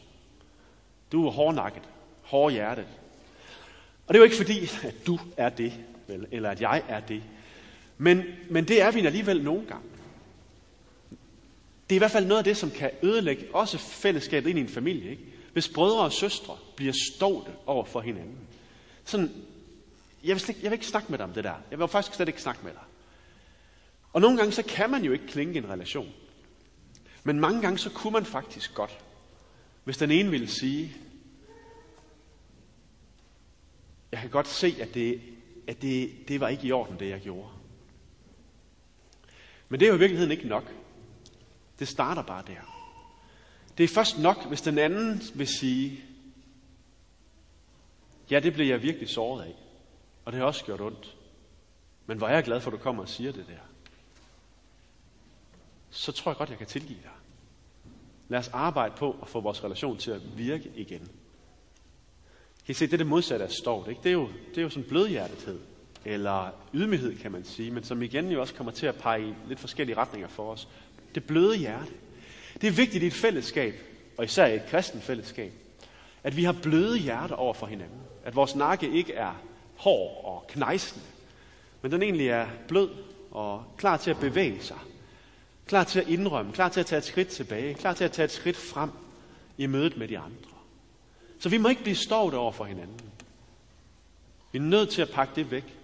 Du 1.12 1.28
er 1.28 1.32
hårdnakket, 1.32 1.84
hårdhjertet. 2.22 2.86
Og 4.08 4.14
det 4.14 4.16
er 4.16 4.20
jo 4.20 4.24
ikke 4.24 4.36
fordi, 4.36 4.70
at 4.84 5.08
du 5.08 5.20
er 5.38 5.50
det, 5.50 5.74
vel, 6.08 6.28
eller 6.32 6.50
at 6.50 6.62
jeg 6.62 6.84
er 6.88 7.00
det. 7.00 7.24
Men, 7.98 8.24
men 8.50 8.68
det 8.68 8.82
er 8.82 8.92
vi 8.92 9.06
alligevel 9.06 9.44
nogle 9.44 9.66
gange. 9.66 9.88
Det 11.90 11.96
er 11.96 11.98
i 11.98 11.98
hvert 11.98 12.12
fald 12.12 12.26
noget 12.26 12.38
af 12.38 12.44
det, 12.44 12.58
som 12.58 12.72
kan 12.72 12.92
ødelægge 13.04 13.48
også 13.54 13.78
fællesskabet 13.78 14.50
ind 14.50 14.60
i 14.60 14.62
en 14.62 14.70
familie. 14.70 15.10
Ikke? 15.10 15.24
Hvis 15.54 15.70
brødre 15.70 16.04
og 16.04 16.12
søstre 16.12 16.58
bliver 16.76 16.94
stolte 17.12 17.52
over 17.66 17.86
for 17.86 18.02
hinanden. 18.02 18.38
Sådan, 19.06 19.32
jeg 20.24 20.36
vil, 20.36 20.40
slet, 20.40 20.58
jeg 20.64 20.72
vil 20.72 20.76
ikke 20.76 20.88
snakke 20.88 21.10
med 21.10 21.18
dig 21.18 21.26
om 21.26 21.34
det 21.34 21.44
der. 21.44 21.54
Jeg 21.72 21.80
vil 21.80 21.88
faktisk 21.88 22.16
slet 22.16 22.28
ikke 22.28 22.42
snakke 22.42 22.62
med 22.64 22.72
dig. 22.72 22.82
Og 24.16 24.22
nogle 24.22 24.38
gange 24.38 24.52
så 24.52 24.64
kan 24.64 24.90
man 24.90 25.04
jo 25.04 25.12
ikke 25.12 25.28
klinge 25.28 25.58
en 25.58 25.70
relation. 25.70 26.14
Men 27.24 27.40
mange 27.40 27.62
gange 27.62 27.78
så 27.78 27.90
kunne 27.90 28.14
man 28.14 28.26
faktisk 28.26 28.74
godt. 28.74 29.00
Hvis 29.84 29.98
den 29.98 30.12
ene 30.12 30.30
ville 30.30 30.48
sige, 30.48 30.96
jeg 34.12 34.20
kan 34.20 34.30
godt 34.30 34.48
se, 34.48 34.76
at 34.82 34.94
det, 34.94 35.22
at 35.68 35.82
det, 35.82 36.12
det 36.28 36.40
var 36.40 36.48
ikke 36.48 36.68
i 36.68 36.72
orden, 36.72 37.00
det 37.00 37.10
jeg 37.10 37.22
gjorde. 37.22 37.50
Men 39.70 39.80
det 39.80 39.86
er 39.86 39.90
jo 39.90 39.96
i 39.96 40.00
virkeligheden 40.00 40.32
ikke 40.32 40.48
nok. 40.48 40.74
Det 41.80 41.88
starter 41.88 42.24
bare 42.24 42.44
der. 42.48 42.92
Det 43.78 43.84
er 43.84 43.88
først 43.88 44.20
nok, 44.20 44.46
hvis 44.46 44.62
den 44.62 44.78
anden 44.78 45.22
vil 45.34 45.48
sige, 45.48 46.04
ja, 48.32 48.40
det 48.40 48.54
blev 48.54 48.68
jeg 48.68 48.82
virkelig 48.82 49.10
såret 49.10 49.44
af. 49.44 49.56
Og 50.26 50.32
det 50.32 50.40
har 50.40 50.48
også 50.48 50.66
gjort 50.66 50.82
ondt. 50.82 51.18
Men 52.06 52.18
hvor 52.18 52.28
er 52.28 52.34
jeg 52.34 52.44
glad 52.44 52.62
for, 52.62 52.72
at 52.72 52.78
du 52.78 52.84
kommer 52.84 53.04
og 53.04 53.10
siger 53.10 53.32
det 53.32 53.46
der. 53.48 53.65
Så 55.96 56.12
tror 56.12 56.32
jeg 56.32 56.38
godt, 56.38 56.50
jeg 56.50 56.58
kan 56.58 56.68
tilgive 56.68 57.00
dig. 57.04 57.12
Lad 58.30 58.40
os 58.40 58.48
arbejde 58.48 58.94
på 58.98 59.16
at 59.22 59.28
få 59.28 59.40
vores 59.40 59.64
relation 59.64 59.98
til 59.98 60.12
at 60.12 60.38
virke 60.38 60.72
igen. 60.76 61.00
Kan 62.66 62.72
I 62.72 62.74
se, 62.74 62.86
det 62.86 62.94
er 62.94 62.98
det 62.98 63.08
modsatte 63.08 63.46
af 63.46 63.52
stort. 63.52 63.88
Ikke? 63.88 64.02
Det, 64.04 64.10
er 64.10 64.14
jo, 64.14 64.30
det 64.50 64.58
er 64.58 64.62
jo 64.62 64.70
sådan 64.70 64.90
blødhjertethed, 64.90 65.60
eller 66.06 66.50
ydmyghed, 66.74 67.18
kan 67.18 67.32
man 67.32 67.46
sige, 67.46 67.72
men 67.72 67.84
som 67.84 68.02
igen 68.02 68.32
jo 68.32 68.42
også 68.42 68.54
kommer 68.54 68.72
til 68.72 68.86
at 68.86 68.96
pege 68.96 69.30
i 69.30 69.34
lidt 69.48 69.60
forskellige 69.60 69.98
retninger 69.98 70.28
for 70.28 70.52
os. 70.52 70.68
Det 71.16 71.24
bløde 71.24 71.58
hjerte. 71.58 71.92
Det 72.62 72.68
er 72.68 72.72
vigtigt 72.72 73.04
i 73.04 73.08
et 73.08 73.14
fællesskab, 73.14 73.74
og 74.18 74.26
især 74.26 74.46
i 74.46 74.56
et 74.56 74.66
kristen 74.68 75.02
fællesskab, 75.02 75.54
at 76.24 76.38
vi 76.38 76.44
har 76.44 76.56
bløde 76.64 76.98
hjerter 76.98 77.36
over 77.36 77.54
for 77.54 77.66
hinanden. 77.66 78.00
At 78.24 78.36
vores 78.36 78.56
nakke 78.56 78.92
ikke 78.92 79.14
er 79.14 79.42
hård 79.76 80.26
og 80.26 80.48
knejsende, 80.48 81.06
men 81.82 81.92
den 81.92 82.02
egentlig 82.04 82.28
er 82.28 82.48
blød 82.68 82.90
og 83.32 83.64
klar 83.78 83.98
til 83.98 84.12
at 84.12 84.20
bevæge 84.20 84.62
sig. 84.62 84.78
Klar 85.68 85.84
til 85.84 86.00
at 86.00 86.08
indrømme, 86.08 86.52
klar 86.52 86.70
til 86.70 86.80
at 86.80 86.86
tage 86.86 86.98
et 86.98 87.06
skridt 87.06 87.28
tilbage, 87.28 87.74
klar 87.74 87.94
til 87.94 88.04
at 88.04 88.12
tage 88.12 88.24
et 88.26 88.32
skridt 88.32 88.58
frem 88.58 88.90
i 89.58 89.66
mødet 89.66 89.98
med 89.98 90.08
de 90.08 90.18
andre. 90.18 90.56
Så 91.40 91.50
vi 91.50 91.58
må 91.58 91.70
ikke 91.70 91.84
blive 91.84 91.96
stolte 91.96 92.36
over 92.36 92.52
for 92.52 92.66
hinanden. 92.66 93.02
Vi 94.52 94.58
er 94.58 94.64
nødt 94.64 94.90
til 94.90 95.02
at 95.02 95.10
pakke 95.10 95.34
det 95.36 95.52
væk. 95.52 95.78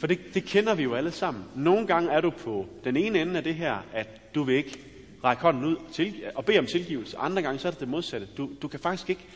For 0.00 0.06
det, 0.06 0.18
det 0.34 0.44
kender 0.44 0.74
vi 0.74 0.82
jo 0.82 0.94
alle 0.94 1.12
sammen. 1.12 1.44
Nogle 1.54 1.86
gange 1.86 2.10
er 2.10 2.20
du 2.20 2.30
på 2.30 2.66
den 2.84 2.96
ene 2.96 3.20
ende 3.20 3.36
af 3.36 3.44
det 3.44 3.54
her, 3.54 3.78
at 3.92 4.34
du 4.34 4.42
vil 4.42 4.54
ikke 4.54 4.78
række 5.24 5.42
hånden 5.42 5.64
ud 5.64 5.76
til, 5.92 6.22
og 6.34 6.44
bede 6.44 6.58
om 6.58 6.66
tilgivelse. 6.66 7.18
Andre 7.18 7.42
gange 7.42 7.58
så 7.58 7.68
er 7.68 7.72
det 7.72 7.80
det 7.80 7.88
modsatte. 7.88 8.28
Du, 8.36 8.50
du 8.62 8.68
kan 8.68 8.80
faktisk 8.80 9.10
ikke 9.10 9.26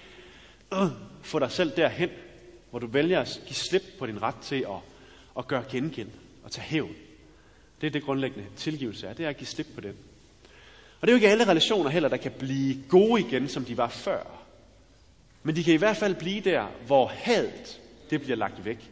øh, 0.75 0.89
få 1.23 1.39
dig 1.39 1.51
selv 1.51 1.77
derhen, 1.77 2.11
hvor 2.71 2.79
du 2.79 2.87
vælger 2.87 3.21
at 3.21 3.41
give 3.47 3.55
slip 3.55 3.83
på 3.99 4.07
din 4.07 4.23
ret 4.23 4.37
til 4.43 4.57
at, 4.57 4.81
at 5.39 5.47
gøre 5.47 5.65
gengæld 5.71 6.09
og 6.45 6.51
tage 6.51 6.65
hævn. 6.65 6.95
Det 7.81 7.87
er 7.87 7.91
det 7.91 8.03
grundlæggende 8.03 8.49
tilgivelse 8.57 9.07
er. 9.07 9.13
Det 9.13 9.25
er 9.25 9.29
at 9.29 9.37
give 9.37 9.47
slip 9.47 9.67
på 9.75 9.81
den. 9.81 9.95
Og 11.01 11.07
det 11.07 11.09
er 11.09 11.13
jo 11.13 11.17
ikke 11.17 11.29
alle 11.29 11.49
relationer 11.49 11.91
heller, 11.91 12.09
der 12.09 12.17
kan 12.17 12.33
blive 12.39 12.83
gode 12.89 13.21
igen, 13.21 13.49
som 13.49 13.65
de 13.65 13.77
var 13.77 13.89
før. 13.89 14.23
Men 15.43 15.57
de 15.57 15.65
kan 15.65 15.75
i 15.75 15.77
hvert 15.77 15.97
fald 15.97 16.15
blive 16.15 16.41
der, 16.41 16.67
hvor 16.87 17.07
hadet 17.07 17.81
det 18.11 18.21
bliver 18.21 18.37
lagt 18.37 18.65
væk. 18.65 18.91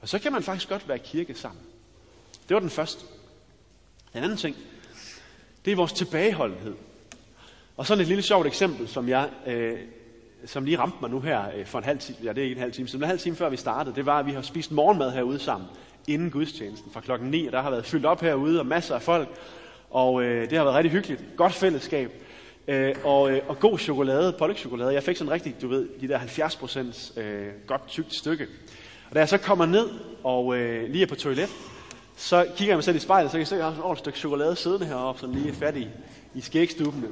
Og 0.00 0.08
så 0.08 0.18
kan 0.18 0.32
man 0.32 0.42
faktisk 0.42 0.68
godt 0.68 0.88
være 0.88 0.98
kirke 0.98 1.34
sammen. 1.34 1.62
Det 2.48 2.54
var 2.54 2.60
den 2.60 2.70
første. 2.70 3.04
Den 4.12 4.24
anden 4.24 4.38
ting, 4.38 4.56
det 5.64 5.72
er 5.72 5.76
vores 5.76 5.92
tilbageholdenhed. 5.92 6.74
Og 7.76 7.86
sådan 7.86 8.02
et 8.02 8.08
lille 8.08 8.22
sjovt 8.22 8.46
eksempel, 8.46 8.88
som 8.88 9.08
jeg, 9.08 9.30
øh, 9.46 9.78
som 10.46 10.64
lige 10.64 10.78
ramte 10.78 10.96
mig 11.00 11.10
nu 11.10 11.20
her 11.20 11.50
øh, 11.56 11.66
for 11.66 11.78
en 11.78 11.84
halv 11.84 11.98
time, 11.98 12.18
ja 12.24 12.28
det 12.28 12.38
er 12.38 12.42
ikke 12.42 12.54
en 12.54 12.60
halv 12.60 12.72
time, 12.72 12.88
som 12.88 13.02
en 13.02 13.08
halv 13.08 13.18
time 13.18 13.36
før 13.36 13.48
vi 13.48 13.56
startede, 13.56 13.96
det 13.96 14.06
var, 14.06 14.18
at 14.18 14.26
vi 14.26 14.32
har 14.32 14.42
spist 14.42 14.70
morgenmad 14.70 15.12
herude 15.12 15.38
sammen, 15.38 15.68
inden 16.08 16.30
gudstjenesten 16.30 16.92
fra 16.92 17.00
klokken 17.00 17.30
9, 17.30 17.46
og 17.46 17.52
der 17.52 17.62
har 17.62 17.70
været 17.70 17.86
fyldt 17.86 18.06
op 18.06 18.20
herude, 18.20 18.60
og 18.60 18.66
masser 18.66 18.94
af 18.94 19.02
folk, 19.02 19.28
og 19.90 20.22
øh, 20.22 20.50
det 20.50 20.58
har 20.58 20.64
været 20.64 20.76
rigtig 20.76 20.92
hyggeligt, 20.92 21.24
godt 21.36 21.52
fællesskab, 21.52 22.12
øh, 22.68 22.94
og, 23.04 23.30
øh, 23.30 23.40
og 23.48 23.58
god 23.58 23.78
chokolade, 23.78 24.34
pålægtschokolade. 24.38 24.94
Jeg 24.94 25.02
fik 25.02 25.16
sådan 25.16 25.32
rigtig, 25.32 25.56
du 25.62 25.68
ved, 25.68 25.88
de 26.00 26.08
der 26.08 26.18
70 26.18 26.56
procent 26.56 27.12
øh, 27.16 27.46
godt 27.66 27.88
tykt 27.88 28.14
stykke. 28.14 28.46
Og 29.08 29.14
da 29.14 29.18
jeg 29.20 29.28
så 29.28 29.38
kommer 29.38 29.66
ned 29.66 29.88
og 30.24 30.56
øh, 30.56 30.90
lige 30.90 31.02
er 31.02 31.06
på 31.06 31.14
toilet, 31.14 31.48
så 32.16 32.46
kigger 32.56 32.72
jeg 32.72 32.76
mig 32.76 32.84
selv 32.84 32.96
i 32.96 33.00
spejlet, 33.00 33.30
så 33.30 33.34
kan 33.34 33.40
jeg 33.40 33.46
se, 33.46 33.54
at 33.54 33.58
jeg 33.58 33.66
har 33.66 33.74
sådan 33.74 33.92
et 33.92 33.98
stykke 33.98 34.18
chokolade 34.18 34.56
siddende 34.56 34.86
heroppe, 34.86 35.20
sådan 35.20 35.34
lige 35.34 35.52
fat 35.52 35.76
i, 35.76 35.86
i 36.34 36.40
skægstubene. 36.40 37.08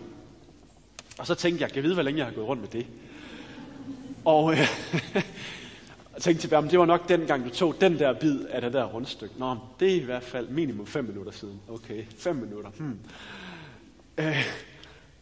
Og 1.18 1.26
så 1.26 1.34
tænkte 1.34 1.62
jeg, 1.62 1.68
kan 1.68 1.76
jeg 1.76 1.84
vide, 1.84 1.94
hvor 1.94 2.02
længe 2.02 2.18
jeg 2.18 2.26
har 2.26 2.34
gået 2.34 2.48
rundt 2.48 2.62
med 2.62 2.68
det? 2.68 2.86
Og 4.24 4.52
øh, 4.52 4.68
jeg 6.16 6.22
tænkte 6.22 6.42
tilbage, 6.42 6.62
ham, 6.62 6.68
det 6.68 6.78
var 6.78 6.86
nok 6.86 7.08
den 7.08 7.26
gang, 7.26 7.44
du 7.44 7.50
tog 7.50 7.80
den 7.80 7.98
der 7.98 8.12
bid 8.12 8.44
af 8.44 8.60
det 8.60 8.72
der 8.72 8.84
rundstykke. 8.84 9.34
Nå, 9.38 9.56
det 9.80 9.92
er 9.92 9.96
i 9.96 10.04
hvert 10.04 10.22
fald 10.22 10.48
minimum 10.48 10.86
5 10.86 11.04
minutter 11.04 11.32
siden. 11.32 11.60
Okay, 11.68 12.04
5 12.18 12.36
minutter. 12.36 12.70
Hmm. 12.70 12.98
Øh, 14.18 14.46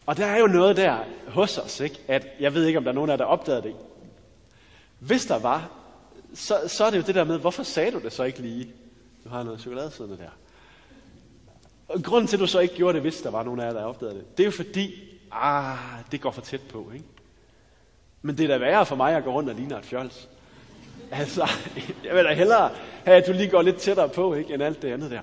og 0.05 0.17
der 0.17 0.25
er 0.25 0.39
jo 0.39 0.47
noget 0.47 0.77
der 0.77 0.97
hos 1.27 1.57
os, 1.57 1.79
ikke? 1.79 1.99
at 2.07 2.27
jeg 2.39 2.53
ved 2.53 2.65
ikke, 2.65 2.77
om 2.77 2.83
der 2.83 2.91
er 2.91 2.95
nogen 2.95 3.09
af 3.09 3.13
jer, 3.13 3.17
der 3.17 3.25
opdagede 3.25 3.61
det. 3.61 3.75
Hvis 4.99 5.25
der 5.25 5.39
var, 5.39 5.71
så, 6.33 6.61
så 6.67 6.85
er 6.85 6.89
det 6.89 6.97
jo 6.97 7.03
det 7.03 7.15
der 7.15 7.23
med, 7.23 7.39
hvorfor 7.39 7.63
sagde 7.63 7.91
du 7.91 7.99
det 7.99 8.13
så 8.13 8.23
ikke 8.23 8.39
lige? 8.39 8.73
Du 9.23 9.29
har 9.29 9.43
noget 9.43 9.61
chokolade 9.61 9.91
siddende 9.91 10.17
der. 10.17 10.29
Og 11.87 12.03
grunden 12.03 12.27
til, 12.27 12.35
at 12.35 12.41
du 12.41 12.47
så 12.47 12.59
ikke 12.59 12.75
gjorde 12.75 12.93
det, 12.93 13.01
hvis 13.01 13.21
der 13.21 13.31
var 13.31 13.43
nogen 13.43 13.59
af 13.59 13.65
jer, 13.65 13.73
der 13.73 13.83
opdagede 13.83 14.15
det, 14.15 14.37
det 14.37 14.43
er 14.43 14.47
jo 14.47 14.51
fordi, 14.51 15.03
ah, 15.31 15.77
det 16.11 16.21
går 16.21 16.31
for 16.31 16.41
tæt 16.41 16.61
på, 16.61 16.91
ikke? 16.93 17.05
Men 18.21 18.37
det 18.37 18.43
er 18.43 18.47
da 18.47 18.57
værre 18.57 18.85
for 18.85 18.95
mig 18.95 19.15
at 19.15 19.23
gå 19.23 19.31
rundt 19.33 19.49
og 19.49 19.55
ligne 19.55 19.77
et 19.77 19.85
fjols. 19.85 20.29
Altså, 21.11 21.49
jeg 22.05 22.15
vil 22.15 22.23
da 22.23 22.33
hellere 22.33 22.71
have, 23.05 23.17
at 23.17 23.27
du 23.27 23.31
lige 23.31 23.49
går 23.49 23.61
lidt 23.61 23.77
tættere 23.77 24.09
på, 24.09 24.33
ikke, 24.33 24.53
end 24.53 24.63
alt 24.63 24.81
det 24.81 24.91
andet 24.91 25.11
der. 25.11 25.21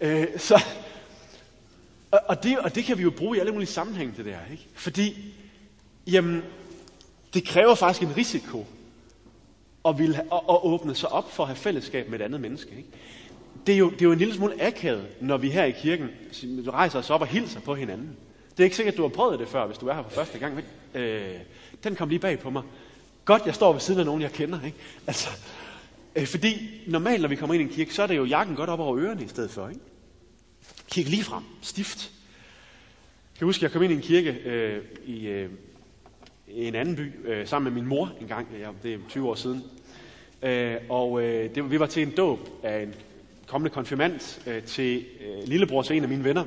Øh, 0.00 0.26
så, 0.36 0.62
og, 2.10 2.20
og, 2.28 2.42
det, 2.42 2.58
og 2.58 2.74
det 2.74 2.84
kan 2.84 2.98
vi 2.98 3.02
jo 3.02 3.10
bruge 3.10 3.36
i 3.36 3.40
alle 3.40 3.52
mulige 3.52 3.68
sammenhænge, 3.68 4.14
det 4.16 4.24
der, 4.24 4.38
ikke? 4.50 4.66
Fordi, 4.74 5.34
jamen, 6.06 6.42
det 7.34 7.44
kræver 7.44 7.74
faktisk 7.74 8.02
en 8.02 8.16
risiko 8.16 8.66
at, 9.88 9.98
vil, 9.98 10.20
og, 10.30 10.54
at 10.54 10.60
åbne 10.72 10.94
sig 10.94 11.12
op 11.12 11.32
for 11.32 11.42
at 11.42 11.48
have 11.48 11.56
fællesskab 11.56 12.08
med 12.08 12.20
et 12.20 12.24
andet 12.24 12.40
menneske. 12.40 12.70
Ikke? 12.76 12.88
Det, 13.66 13.74
er 13.74 13.78
jo, 13.78 13.90
det 13.90 14.00
er 14.00 14.04
jo 14.04 14.12
en 14.12 14.18
lille 14.18 14.34
smule 14.34 14.62
akavet, 14.62 15.06
når 15.20 15.36
vi 15.36 15.50
her 15.50 15.64
i 15.64 15.70
kirken 15.70 16.10
rejser 16.68 16.98
os 16.98 17.10
op 17.10 17.20
og 17.20 17.26
hilser 17.26 17.60
på 17.60 17.74
hinanden. 17.74 18.16
Det 18.50 18.60
er 18.60 18.64
ikke 18.64 18.76
sikkert, 18.76 18.92
at 18.92 18.98
du 18.98 19.02
har 19.02 19.08
prøvet 19.08 19.38
det 19.38 19.48
før, 19.48 19.66
hvis 19.66 19.78
du 19.78 19.86
er 19.86 19.94
her 19.94 20.02
for 20.02 20.10
første 20.10 20.38
gang. 20.38 20.54
Men, 20.54 20.64
øh, 21.02 21.34
den 21.84 21.96
kom 21.96 22.08
lige 22.08 22.18
bag 22.18 22.38
på 22.38 22.50
mig. 22.50 22.62
Godt, 23.24 23.42
jeg 23.46 23.54
står 23.54 23.72
ved 23.72 23.80
siden 23.80 24.00
af 24.00 24.06
nogen, 24.06 24.22
jeg 24.22 24.32
kender. 24.32 24.58
Ikke? 24.64 24.78
Altså, 25.06 25.28
øh, 26.16 26.26
fordi 26.26 26.80
normalt, 26.86 27.22
når 27.22 27.28
vi 27.28 27.36
kommer 27.36 27.54
ind 27.54 27.62
i 27.62 27.66
en 27.66 27.72
kirke, 27.72 27.94
så 27.94 28.02
er 28.02 28.06
det 28.06 28.16
jo 28.16 28.24
jakken 28.24 28.56
godt 28.56 28.70
op 28.70 28.80
over 28.80 28.98
ørerne 28.98 29.24
i 29.24 29.28
stedet 29.28 29.50
for. 29.50 29.68
Ikke? 29.68 29.80
Kig 30.90 31.08
lige 31.08 31.24
frem, 31.24 31.42
stift. 31.62 32.10
Jeg 33.34 33.38
kan 33.38 33.46
huske, 33.46 33.64
jeg 33.64 33.72
kom 33.72 33.82
ind 33.82 33.92
i 33.92 33.96
en 33.96 34.02
kirke 34.02 34.30
øh, 34.30 34.82
i, 35.06 35.26
øh, 35.26 35.50
en 36.48 36.74
anden 36.74 36.96
by 36.96 37.28
øh, 37.28 37.46
sammen 37.46 37.72
med 37.74 37.82
min 37.82 37.88
mor 37.88 38.12
en 38.20 38.26
gang. 38.26 38.48
Ja, 38.60 38.68
det 38.82 38.94
er 38.94 38.98
20 39.08 39.28
år 39.28 39.34
siden. 39.34 39.64
Øh, 40.42 40.76
og 40.88 41.22
øh, 41.22 41.54
det, 41.54 41.70
vi 41.70 41.80
var 41.80 41.86
til 41.86 42.02
en 42.02 42.10
dåb 42.10 42.38
af 42.62 42.82
en 42.82 42.94
kommende 43.46 43.74
konfirmand 43.74 44.40
øh, 44.46 44.62
til 44.62 45.04
øh, 45.20 45.48
lillebror 45.48 45.82
til 45.82 45.96
en 45.96 46.02
af 46.02 46.08
mine 46.08 46.24
venner, 46.24 46.44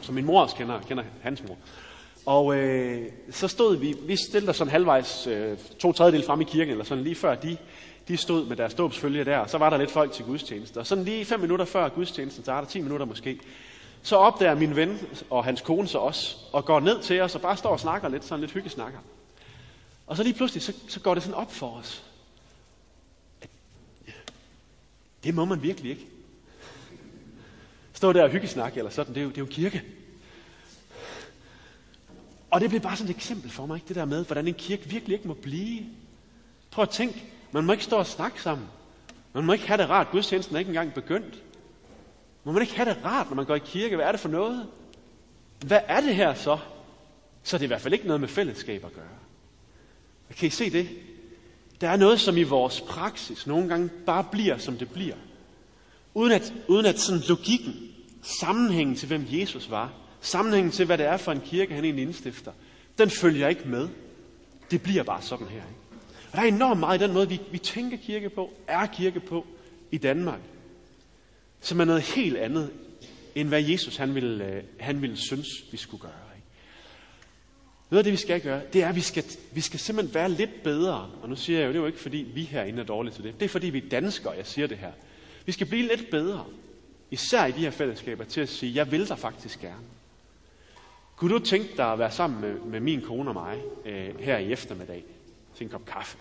som 0.00 0.14
min 0.14 0.24
mor 0.24 0.42
også 0.42 0.56
kender, 0.56 0.80
kender 0.80 1.04
hans 1.22 1.42
mor. 1.48 1.56
Og 2.26 2.56
øh, 2.56 3.08
så 3.30 3.48
stod 3.48 3.76
vi, 3.76 3.96
vi 4.02 4.16
stillede 4.16 4.50
os 4.50 4.56
sådan 4.56 4.70
halvvejs, 4.70 5.26
øh, 5.26 5.58
to 5.78 5.92
tredjedel 5.92 6.24
frem 6.24 6.40
i 6.40 6.44
kirken, 6.44 6.70
eller 6.70 6.84
sådan 6.84 7.04
lige 7.04 7.14
før 7.14 7.34
de, 7.34 7.56
de 8.08 8.16
stod 8.16 8.46
med 8.46 8.56
deres 8.56 8.74
dåbsfølge 8.74 9.24
der, 9.24 9.38
og 9.38 9.50
så 9.50 9.58
var 9.58 9.70
der 9.70 9.76
lidt 9.76 9.90
folk 9.90 10.12
til 10.12 10.24
gudstjeneste. 10.24 10.78
Og 10.78 10.86
sådan 10.86 11.04
lige 11.04 11.24
fem 11.24 11.40
minutter 11.40 11.64
før 11.64 11.88
gudstjenesten 11.88 12.44
starter, 12.44 12.68
10 12.68 12.80
minutter 12.80 13.06
måske, 13.06 13.40
så 14.02 14.16
opdager 14.16 14.54
min 14.54 14.76
ven 14.76 14.98
og 15.30 15.44
hans 15.44 15.60
kone 15.60 15.88
så 15.88 15.98
også, 15.98 16.36
og 16.52 16.64
går 16.64 16.80
ned 16.80 17.02
til 17.02 17.20
os 17.20 17.34
og 17.34 17.40
bare 17.40 17.56
står 17.56 17.70
og 17.70 17.80
snakker 17.80 18.08
lidt, 18.08 18.24
sådan 18.24 18.40
lidt 18.40 18.52
hyggesnakker. 18.52 18.98
Og 20.06 20.16
så 20.16 20.22
lige 20.22 20.34
pludselig, 20.34 20.62
så, 20.62 20.72
så 20.88 21.00
går 21.00 21.14
det 21.14 21.22
sådan 21.22 21.34
op 21.34 21.52
for 21.52 21.70
os. 21.70 22.02
At, 23.42 23.50
det 25.24 25.34
må 25.34 25.44
man 25.44 25.62
virkelig 25.62 25.90
ikke. 25.90 26.06
Stå 27.92 28.12
der 28.12 28.22
og 28.22 28.30
hyggesnakke 28.30 28.78
eller 28.78 28.90
sådan, 28.90 29.14
det 29.14 29.20
er 29.20 29.24
jo, 29.24 29.30
det 29.30 29.36
er 29.36 29.42
jo 29.42 29.46
kirke. 29.50 29.82
Og 32.52 32.60
det 32.60 32.68
blev 32.68 32.80
bare 32.80 32.96
sådan 32.96 33.10
et 33.10 33.16
eksempel 33.16 33.50
for 33.50 33.66
mig, 33.66 33.74
ikke? 33.74 33.88
det 33.88 33.96
der 33.96 34.04
med, 34.04 34.24
hvordan 34.24 34.48
en 34.48 34.54
kirke 34.54 34.88
virkelig 34.88 35.14
ikke 35.14 35.28
må 35.28 35.34
blive. 35.34 35.82
Prøv 36.70 36.82
at 36.82 36.90
tænk, 36.90 37.24
man 37.52 37.64
må 37.64 37.72
ikke 37.72 37.84
stå 37.84 37.96
og 37.96 38.06
snakke 38.06 38.42
sammen. 38.42 38.66
Man 39.32 39.44
må 39.44 39.52
ikke 39.52 39.66
have 39.66 39.82
det 39.82 39.90
rart. 39.90 40.10
Gudstjenesten 40.10 40.56
er 40.56 40.58
ikke 40.58 40.68
engang 40.68 40.94
begyndt. 40.94 41.42
Må 42.44 42.52
man 42.52 42.62
ikke 42.62 42.76
have 42.76 42.88
det 42.88 43.04
rart, 43.04 43.28
når 43.28 43.36
man 43.36 43.44
går 43.44 43.54
i 43.54 43.58
kirke? 43.58 43.96
Hvad 43.96 44.06
er 44.06 44.12
det 44.12 44.20
for 44.20 44.28
noget? 44.28 44.66
Hvad 45.66 45.80
er 45.88 46.00
det 46.00 46.14
her 46.14 46.34
så? 46.34 46.58
Så 47.42 47.58
det 47.58 47.62
er 47.62 47.66
i 47.66 47.66
hvert 47.66 47.80
fald 47.80 47.94
ikke 47.94 48.06
noget 48.06 48.20
med 48.20 48.28
fællesskab 48.28 48.84
at 48.84 48.94
gøre. 48.94 49.04
Kan 50.36 50.46
I 50.46 50.50
se 50.50 50.70
det? 50.70 50.88
Der 51.80 51.88
er 51.88 51.96
noget, 51.96 52.20
som 52.20 52.36
i 52.36 52.42
vores 52.42 52.80
praksis 52.80 53.46
nogle 53.46 53.68
gange 53.68 53.90
bare 54.06 54.24
bliver, 54.32 54.58
som 54.58 54.76
det 54.76 54.90
bliver. 54.90 55.16
Uden 56.14 56.32
at, 56.32 56.54
uden 56.68 56.86
at 56.86 56.98
sådan 56.98 57.22
logikken, 57.28 57.74
sammenhængen 58.22 58.96
til, 58.96 59.08
hvem 59.08 59.26
Jesus 59.28 59.70
var, 59.70 59.92
sammenhængen 60.22 60.72
til, 60.72 60.86
hvad 60.86 60.98
det 60.98 61.06
er 61.06 61.16
for 61.16 61.32
en 61.32 61.40
kirke, 61.40 61.74
han 61.74 61.84
egentlig 61.84 62.02
indstifter, 62.02 62.52
den 62.98 63.10
følger 63.10 63.48
ikke 63.48 63.68
med. 63.68 63.88
Det 64.70 64.82
bliver 64.82 65.02
bare 65.02 65.22
sådan 65.22 65.46
her. 65.46 65.56
Ikke? 65.56 65.82
Og 66.32 66.36
der 66.36 66.42
er 66.42 66.46
enormt 66.46 66.80
meget 66.80 67.00
i 67.00 67.04
den 67.04 67.12
måde, 67.12 67.28
vi, 67.28 67.40
vi 67.50 67.58
tænker 67.58 67.96
kirke 67.96 68.30
på, 68.30 68.50
er 68.66 68.86
kirke 68.86 69.20
på 69.20 69.46
i 69.90 69.98
Danmark, 69.98 70.40
som 71.60 71.80
er 71.80 71.84
noget 71.84 72.02
helt 72.02 72.36
andet, 72.36 72.70
end 73.34 73.48
hvad 73.48 73.62
Jesus 73.62 73.96
han 73.96 74.14
ville, 74.14 74.44
øh, 74.44 74.62
han 74.80 75.02
ville 75.02 75.16
synes, 75.16 75.48
vi 75.70 75.76
skulle 75.76 76.00
gøre. 76.00 76.12
Ikke? 76.36 76.48
Noget 77.90 77.98
af 77.98 78.04
det, 78.04 78.12
vi 78.12 78.16
skal 78.16 78.40
gøre, 78.40 78.60
det 78.72 78.82
er, 78.82 78.88
at 78.88 78.96
vi 78.96 79.00
skal, 79.00 79.24
vi 79.52 79.60
skal 79.60 79.80
simpelthen 79.80 80.14
være 80.14 80.28
lidt 80.30 80.62
bedre. 80.62 81.10
Og 81.22 81.28
nu 81.28 81.36
siger 81.36 81.58
jeg 81.58 81.66
jo, 81.66 81.68
det 81.72 81.76
er 81.76 81.80
jo 81.80 81.86
ikke, 81.86 82.00
fordi 82.00 82.16
vi 82.34 82.42
herinde 82.42 82.80
er 82.82 82.86
dårlige 82.86 83.14
til 83.14 83.24
det. 83.24 83.40
Det 83.40 83.44
er, 83.44 83.48
fordi 83.48 83.66
vi 83.66 83.78
er 83.78 83.88
danskere, 83.90 84.32
jeg 84.32 84.46
siger 84.46 84.66
det 84.66 84.78
her. 84.78 84.92
Vi 85.46 85.52
skal 85.52 85.66
blive 85.66 85.88
lidt 85.88 86.10
bedre, 86.10 86.44
især 87.10 87.46
i 87.46 87.52
de 87.52 87.60
her 87.60 87.70
fællesskaber, 87.70 88.24
til 88.24 88.40
at 88.40 88.48
sige, 88.48 88.74
jeg 88.74 88.90
vil 88.90 89.08
dig 89.08 89.18
faktisk 89.18 89.60
gerne. 89.60 89.84
Kunne 91.22 91.34
du 91.34 91.44
tænke 91.44 91.76
dig 91.76 91.92
at 91.92 91.98
være 91.98 92.10
sammen 92.10 92.40
med, 92.40 92.60
med 92.60 92.80
min 92.80 93.00
kone 93.00 93.30
og 93.30 93.34
mig 93.34 93.62
øh, 93.84 94.20
her 94.20 94.38
i 94.38 94.52
eftermiddag 94.52 95.04
til 95.56 95.64
en 95.64 95.70
kop 95.70 95.84
kaffe? 95.84 96.18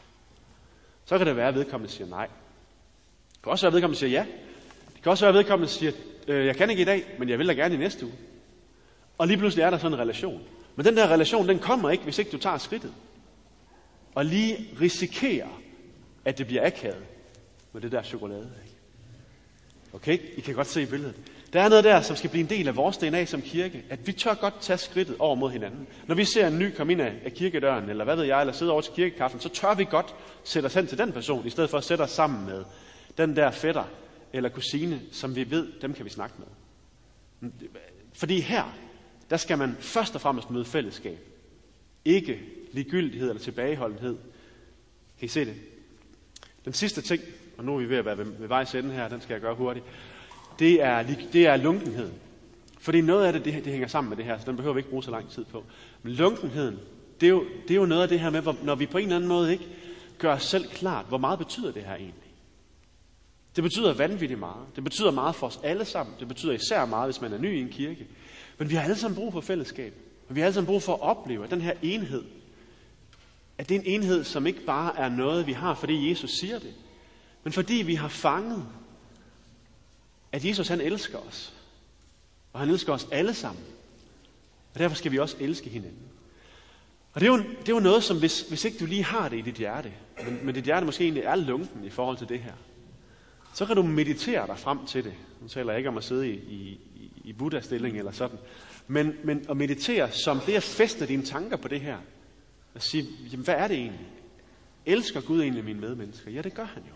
Så 1.06 1.18
kan 1.18 1.28
det 1.28 1.36
være, 1.36 1.48
at 1.48 1.56
vedkommende 1.56 1.94
siger 1.94 2.08
nej. 2.08 2.28
Det 3.34 3.42
kan 3.44 3.52
også 3.52 3.66
være, 3.66 3.68
at 3.70 3.74
vedkommende 3.74 4.00
siger 4.00 4.10
ja. 4.10 4.26
Det 4.94 5.04
kan 5.04 5.10
også 5.10 5.26
være, 5.26 5.30
at 5.30 5.36
vedkommende 5.36 5.72
siger, 5.72 5.92
øh, 6.28 6.46
jeg 6.46 6.56
kan 6.56 6.70
ikke 6.70 6.82
i 6.82 6.86
dag, 6.86 7.16
men 7.20 7.30
jeg 7.30 7.40
vil 7.40 7.48
da 7.48 7.54
gerne 7.54 7.76
i 7.76 7.78
næste 7.78 8.06
uge. 8.06 8.16
Og 9.18 9.28
lige 9.28 9.38
pludselig 9.38 9.64
er 9.64 9.70
der 9.70 9.78
sådan 9.78 9.94
en 9.94 10.00
relation. 10.00 10.42
Men 10.76 10.86
den 10.86 10.98
der 10.98 11.08
relation, 11.08 11.48
den 11.48 11.60
kommer 11.60 11.90
ikke, 11.90 12.04
hvis 12.04 12.20
ikke 12.20 12.32
du 12.32 12.38
tager 12.38 12.58
skridtet. 12.58 12.94
Og 14.16 14.26
lige 14.26 14.70
risikerer, 14.82 15.62
at 16.26 16.38
det 16.38 16.48
bliver 16.48 16.66
akavet 16.66 17.06
med 17.74 17.82
det 17.82 17.92
der 17.92 18.04
chokolade. 18.04 18.52
Ikke? 18.66 18.78
Okay, 19.94 20.38
I 20.38 20.42
kan 20.42 20.56
godt 20.56 20.68
se 20.68 20.86
billedet. 20.86 21.16
Der 21.54 21.62
er 21.62 21.70
noget 21.70 21.84
der, 21.84 22.02
som 22.02 22.16
skal 22.16 22.30
blive 22.30 22.44
en 22.44 22.50
del 22.50 22.68
af 22.68 22.76
vores 22.76 22.98
DNA 22.98 23.26
som 23.26 23.42
kirke, 23.42 23.84
at 23.90 24.08
vi 24.08 24.12
tør 24.12 24.34
godt 24.34 24.54
tage 24.62 24.78
skridtet 24.78 25.16
over 25.20 25.36
mod 25.36 25.52
hinanden. 25.52 25.88
Når 26.08 26.16
vi 26.16 26.26
ser 26.26 26.48
en 26.48 26.60
ny 26.60 26.76
komme 26.76 26.94
ind 26.94 27.02
af 27.02 27.32
kirkedøren, 27.36 27.90
eller 27.90 28.04
hvad 28.04 28.16
ved 28.16 28.24
jeg, 28.24 28.40
eller 28.42 28.54
sidde 28.54 28.72
over 28.72 28.82
til 28.82 28.94
kirkekaffen, 28.94 29.40
så 29.40 29.50
tør 29.50 29.74
vi 29.74 29.86
godt 29.86 30.16
sætte 30.44 30.68
os 30.68 30.74
hen 30.74 30.88
til 30.88 30.98
den 30.98 31.12
person, 31.12 31.48
i 31.48 31.50
stedet 31.50 31.70
for 31.70 31.78
at 31.78 31.84
sætte 31.84 32.02
os 32.02 32.12
sammen 32.12 32.46
med 32.46 32.64
den 33.18 33.36
der 33.36 33.52
fætter 33.52 33.84
eller 34.34 34.50
kusine, 34.50 35.02
som 35.12 35.36
vi 35.36 35.52
ved, 35.52 35.68
dem 35.82 35.94
kan 35.94 36.06
vi 36.06 36.10
snakke 36.10 36.36
med. 36.40 37.52
Fordi 38.14 38.40
her, 38.40 38.78
der 39.30 39.38
skal 39.38 39.58
man 39.58 39.76
først 39.80 40.16
og 40.16 40.22
fremmest 40.22 40.50
møde 40.50 40.66
fællesskab. 40.66 41.20
Ikke 42.06 42.40
ligegyldighed 42.72 43.30
eller 43.30 43.42
tilbageholdenhed. 43.42 44.18
Kan 45.20 45.26
I 45.26 45.28
se 45.28 45.46
det? 45.46 45.56
Den 46.66 46.74
sidste 46.74 47.02
ting, 47.02 47.22
og 47.58 47.64
nu 47.64 47.76
er 47.76 47.80
vi 47.80 47.90
ved 47.90 47.98
at 47.98 48.06
være 48.06 48.18
ved, 48.18 48.26
ved 48.26 48.48
vejs 48.48 48.76
ende 48.76 48.94
her, 48.94 49.08
den 49.08 49.22
skal 49.22 49.34
jeg 49.34 49.42
gøre 49.42 49.56
hurtigt 49.56 49.86
det 50.60 50.84
er, 50.84 51.04
det 51.34 51.48
er 51.48 51.58
lunkenheden. 51.58 52.14
Fordi 52.80 53.02
noget 53.02 53.26
af 53.26 53.34
det, 53.34 53.46
det, 53.46 53.54
det 53.54 53.72
hænger 53.72 53.88
sammen 53.88 54.10
med 54.10 54.18
det 54.18 54.26
her, 54.26 54.38
så 54.38 54.44
den 54.46 54.56
behøver 54.56 54.74
vi 54.74 54.80
ikke 54.80 54.90
bruge 54.90 55.04
så 55.04 55.12
lang 55.12 55.30
tid 55.30 55.46
på. 55.46 55.64
Men 56.04 56.14
lunkenheden, 56.14 56.80
det 57.22 57.28
er, 57.28 57.30
jo, 57.30 57.46
det 57.68 57.72
er 57.72 57.76
jo 57.76 57.86
noget 57.86 58.02
af 58.02 58.10
det 58.10 58.20
her 58.20 58.30
med, 58.30 58.42
hvor, 58.42 58.56
når 58.64 58.76
vi 58.76 58.86
på 58.86 58.98
en 58.98 59.04
eller 59.04 59.16
anden 59.16 59.28
måde 59.28 59.52
ikke 59.52 59.68
gør 60.18 60.34
os 60.34 60.44
selv 60.44 60.68
klart, 60.68 61.06
hvor 61.08 61.18
meget 61.18 61.40
betyder 61.40 61.72
det 61.72 61.84
her 61.84 61.96
egentlig. 61.96 62.32
Det 63.56 63.64
betyder 63.64 63.94
vanvittigt 63.94 64.40
meget. 64.40 64.66
Det 64.76 64.84
betyder 64.84 65.12
meget 65.12 65.36
for 65.36 65.48
os 65.48 65.60
alle 65.64 65.86
sammen. 65.86 66.16
Det 66.20 66.28
betyder 66.28 66.54
især 66.54 66.86
meget, 66.86 67.08
hvis 67.08 67.22
man 67.22 67.34
er 67.34 67.38
ny 67.38 67.58
i 67.58 67.62
en 67.62 67.70
kirke. 67.70 68.08
Men 68.58 68.70
vi 68.70 68.76
har 68.76 68.84
alle 68.84 68.96
sammen 68.96 69.16
brug 69.16 69.34
for 69.34 69.42
fællesskab. 69.42 69.94
Og 70.30 70.36
vi 70.36 70.40
har 70.40 70.46
alle 70.46 70.54
sammen 70.54 70.68
brug 70.68 70.84
for 70.84 70.94
at 70.94 71.02
opleve, 71.02 71.44
at 71.44 71.52
den 71.52 71.62
her 71.62 71.74
enhed, 71.82 72.24
at 73.58 73.70
det 73.70 73.76
er 73.76 73.80
en 73.80 73.86
enhed, 73.86 74.24
som 74.24 74.48
ikke 74.48 74.66
bare 74.66 75.00
er 75.00 75.10
noget, 75.10 75.48
vi 75.48 75.54
har, 75.54 75.76
fordi 75.76 76.10
Jesus 76.10 76.32
siger 76.32 76.60
det, 76.60 76.74
men 77.44 77.54
fordi 77.54 77.74
vi 77.74 77.96
har 77.96 78.08
fanget 78.08 78.66
at 80.32 80.46
Jesus 80.46 80.68
han 80.68 80.82
elsker 80.82 81.18
os. 81.18 81.54
Og 82.54 82.60
han 82.60 82.70
elsker 82.70 82.94
os 82.94 83.08
alle 83.12 83.34
sammen. 83.34 83.64
Og 84.74 84.80
derfor 84.80 84.96
skal 84.96 85.12
vi 85.12 85.20
også 85.20 85.36
elske 85.40 85.70
hinanden. 85.70 86.12
Og 87.14 87.22
det 87.22 87.28
er 87.28 87.32
jo, 87.32 87.38
det 87.38 87.70
er 87.70 87.74
jo 87.74 87.80
noget, 87.80 88.04
som 88.04 88.20
hvis, 88.20 88.42
hvis 88.42 88.66
ikke 88.66 88.78
du 88.78 88.86
lige 88.86 89.04
har 89.04 89.30
det 89.30 89.38
i 89.38 89.42
dit 89.42 89.56
hjerte, 89.56 89.94
men, 90.26 90.40
men 90.44 90.56
dit 90.56 90.64
hjerte 90.64 90.86
måske 90.86 91.04
egentlig 91.04 91.24
er 91.24 91.36
lunken 91.36 91.84
i 91.84 91.90
forhold 91.90 92.18
til 92.18 92.30
det 92.30 92.40
her, 92.40 92.54
så 93.54 93.66
kan 93.66 93.76
du 93.76 93.82
meditere 93.82 94.48
dig 94.48 94.60
frem 94.60 94.86
til 94.86 95.04
det. 95.04 95.14
Nu 95.42 95.48
taler 95.48 95.72
jeg 95.72 95.78
ikke 95.78 95.90
om 95.90 95.98
at 95.98 96.04
sidde 96.04 96.30
i, 96.30 96.34
i, 96.34 96.80
i 97.24 97.34
Buddha-stilling 97.34 97.98
eller 97.98 98.12
sådan. 98.12 98.38
Men, 98.88 99.14
men 99.24 99.46
at 99.50 99.58
meditere 99.58 100.12
som 100.12 100.40
det 100.40 100.54
at 100.54 100.64
feste 100.64 101.08
dine 101.08 101.24
tanker 101.26 101.58
på 101.58 101.68
det 101.68 101.82
her. 101.82 101.98
Og 102.76 102.82
sige, 102.82 103.08
jamen, 103.32 103.44
hvad 103.44 103.56
er 103.56 103.68
det 103.68 103.78
egentlig? 103.78 104.08
Elsker 104.86 105.22
Gud 105.22 105.42
egentlig 105.42 105.66
mine 105.66 105.80
medmennesker? 105.80 106.32
Ja, 106.32 106.42
det 106.42 106.54
gør 106.54 106.64
han 106.64 106.84
jo. 106.90 106.94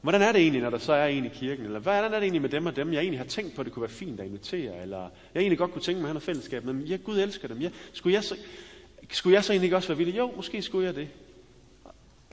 Hvordan 0.00 0.22
er 0.22 0.32
det 0.32 0.40
egentlig, 0.40 0.62
når 0.62 0.70
der 0.70 0.78
så 0.78 0.92
er 0.92 1.06
en 1.06 1.24
i 1.24 1.28
kirken? 1.28 1.64
Eller 1.64 1.78
hvordan 1.78 2.04
er 2.04 2.08
det 2.08 2.22
egentlig 2.22 2.42
med 2.42 2.50
dem 2.50 2.66
og 2.66 2.76
dem, 2.76 2.92
jeg 2.92 3.00
egentlig 3.00 3.20
har 3.20 3.26
tænkt 3.26 3.54
på, 3.54 3.60
at 3.60 3.64
det 3.64 3.74
kunne 3.74 3.82
være 3.82 3.90
fint 3.90 4.20
at 4.20 4.26
invitere? 4.26 4.82
Eller 4.82 5.10
jeg 5.34 5.40
egentlig 5.40 5.58
godt 5.58 5.72
kunne 5.72 5.82
tænke 5.82 6.00
mig 6.00 6.04
at 6.04 6.08
have 6.08 6.14
noget 6.14 6.22
fællesskab. 6.22 6.64
Men 6.64 6.80
ja, 6.80 6.96
Gud 6.96 7.18
elsker 7.18 7.48
dem. 7.48 7.58
Ja, 7.58 7.70
skulle, 7.92 8.14
jeg 8.14 8.24
så, 8.24 8.36
skulle 9.10 9.34
jeg 9.34 9.44
så 9.44 9.52
egentlig 9.52 9.66
ikke 9.66 9.76
også 9.76 9.88
være 9.88 9.98
villig? 9.98 10.18
Jo, 10.18 10.32
måske 10.36 10.62
skulle 10.62 10.86
jeg 10.86 10.94
det. 10.94 11.08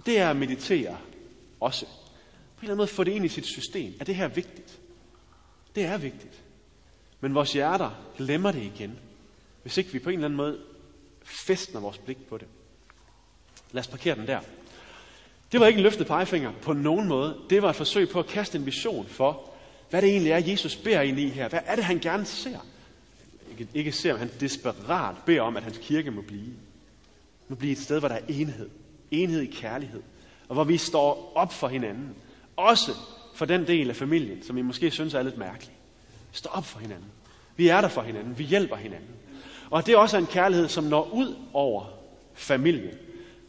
Det 0.06 0.20
er 0.20 0.30
at 0.30 0.36
meditere 0.36 0.98
også. 1.60 1.86
På 1.86 1.92
en 1.92 2.64
eller 2.64 2.72
anden 2.72 2.78
måde 2.78 2.88
få 2.88 3.04
det 3.04 3.12
ind 3.12 3.26
i 3.26 3.28
sit 3.28 3.46
system. 3.46 3.94
Er 4.00 4.06
det 4.06 4.16
her 4.16 4.28
vigtigt? 4.28 4.80
Det 5.76 5.86
er 5.86 5.98
vigtigt. 5.98 6.44
Men 7.20 7.36
vores 7.36 7.54
hjerter 7.54 7.92
glemmer 8.18 8.52
det 8.52 8.64
igen, 8.64 9.00
hvis 9.62 9.78
ikke 9.78 9.92
vi 9.92 10.00
på 10.00 10.10
en 10.10 10.16
eller 10.16 10.26
anden 10.26 10.38
måde 10.38 10.60
festner 11.24 11.82
vores 11.82 11.98
blik 11.98 12.28
på 12.30 12.38
det. 12.38 12.48
Lad 13.72 13.80
os 13.80 13.88
parkere 13.88 14.16
den 14.16 14.28
der. 14.28 14.40
Det 15.52 15.60
var 15.60 15.68
ikke 15.68 15.78
en 15.78 15.84
løftet 15.84 16.08
pegefinger 16.08 16.52
på 16.62 16.74
nogen 16.74 17.08
måde. 17.08 17.38
Det 17.50 17.62
var 17.62 17.70
et 17.70 17.76
forsøg 17.76 18.10
på 18.10 18.20
at 18.20 18.28
kaste 18.28 18.58
en 18.58 18.66
vision 18.66 19.06
for, 19.08 19.50
hvad 19.90 20.02
det 20.02 20.10
egentlig 20.10 20.32
er, 20.32 20.38
Jesus 20.38 20.76
beder 20.76 21.02
ind 21.02 21.20
i 21.20 21.30
her. 21.30 21.50
Hvad 21.50 21.60
er 21.66 21.76
det, 21.76 21.84
han 21.84 22.00
gerne 22.00 22.26
ser? 22.26 22.60
Ikke, 23.52 23.68
ikke 23.74 23.92
ser, 23.92 24.14
men 24.14 24.20
han 24.20 24.32
desperat 24.40 25.16
beder 25.26 25.42
om, 25.42 25.58
at 25.58 25.64
hans 25.64 25.80
kirke 25.82 26.12
må 26.12 26.22
blive. 26.22 26.54
Må 27.48 27.56
blive 27.56 27.72
et 27.72 27.78
sted, 27.78 28.00
hvor 28.00 28.08
der 28.08 28.16
er 28.16 28.26
enhed. 28.28 28.70
Enhed 29.12 29.42
i 29.42 29.46
kærlighed. 29.46 30.02
Og 30.50 30.54
hvor 30.54 30.64
vi 30.64 30.78
står 30.78 31.32
op 31.36 31.54
for 31.54 31.68
hinanden. 31.68 32.16
Også 32.56 32.92
for 33.36 33.46
den 33.46 33.68
del 33.68 33.90
af 33.90 33.96
familien, 33.96 34.44
som 34.44 34.58
I 34.58 34.62
måske 34.62 34.92
synes 34.92 35.14
er 35.14 35.22
lidt 35.22 35.38
mærkelig. 35.38 35.74
Stå 36.32 36.50
står 36.50 36.58
op 36.58 36.66
for 36.66 36.80
hinanden. 36.80 37.08
Vi 37.58 37.68
er 37.68 37.82
der 37.82 37.88
for 37.88 38.02
hinanden. 38.02 38.38
Vi 38.38 38.44
hjælper 38.44 38.76
hinanden. 38.76 39.10
Og 39.70 39.86
det 39.86 39.94
er 39.94 39.98
også 39.98 40.18
en 40.18 40.26
kærlighed, 40.26 40.68
som 40.68 40.84
når 40.84 41.10
ud 41.14 41.36
over 41.54 41.86
familien 42.34 42.94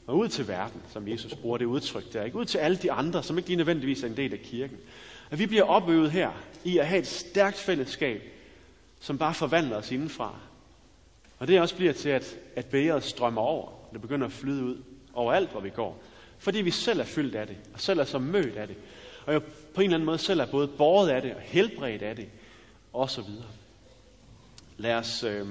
og 0.08 0.18
ud 0.18 0.28
til 0.28 0.48
verden, 0.48 0.82
som 0.92 1.08
Jesus 1.08 1.34
bruger 1.34 1.58
det 1.58 1.64
udtryk 1.64 2.12
der. 2.12 2.24
Ikke? 2.24 2.38
Ud 2.38 2.44
til 2.44 2.58
alle 2.58 2.76
de 2.76 2.92
andre, 2.92 3.22
som 3.22 3.38
ikke 3.38 3.48
lige 3.48 3.56
nødvendigvis 3.56 4.02
er 4.02 4.06
en 4.06 4.16
del 4.16 4.32
af 4.32 4.40
kirken. 4.40 4.76
At 5.30 5.38
vi 5.38 5.46
bliver 5.46 5.62
opøvet 5.62 6.10
her 6.10 6.30
i 6.64 6.78
at 6.78 6.86
have 6.86 6.98
et 6.98 7.06
stærkt 7.06 7.56
fællesskab, 7.56 8.22
som 9.00 9.18
bare 9.18 9.34
forvandler 9.34 9.76
os 9.76 9.90
indenfra. 9.90 10.38
Og 11.38 11.48
det 11.48 11.60
også 11.60 11.76
bliver 11.76 11.92
til, 11.92 12.08
at, 12.08 12.36
at 12.56 12.66
bæret 12.66 13.04
strømmer 13.04 13.40
over. 13.42 13.66
Og 13.66 13.88
det 13.92 14.00
begynder 14.00 14.26
at 14.26 14.32
flyde 14.32 14.64
ud 14.64 14.82
overalt, 15.14 15.50
hvor 15.50 15.60
vi 15.60 15.70
går. 15.70 16.02
Fordi 16.38 16.58
vi 16.58 16.70
selv 16.70 17.00
er 17.00 17.04
fyldt 17.04 17.34
af 17.34 17.46
det, 17.46 17.56
og 17.74 17.80
selv 17.80 18.00
er 18.00 18.04
så 18.04 18.18
mødt 18.18 18.56
af 18.56 18.66
det. 18.66 18.76
Og 19.26 19.34
jo 19.34 19.40
på 19.74 19.80
en 19.80 19.84
eller 19.84 19.96
anden 19.96 20.06
måde 20.06 20.18
selv 20.18 20.40
er 20.40 20.46
både 20.46 20.68
båret 20.68 21.08
af 21.08 21.22
det, 21.22 21.34
og 21.34 21.40
helbredt 21.40 22.02
af 22.02 22.16
det, 22.16 22.28
og 22.92 23.10
så 23.10 23.22
videre. 23.22 23.46
Lad 24.76 24.94
os, 24.94 25.24
øh, 25.24 25.46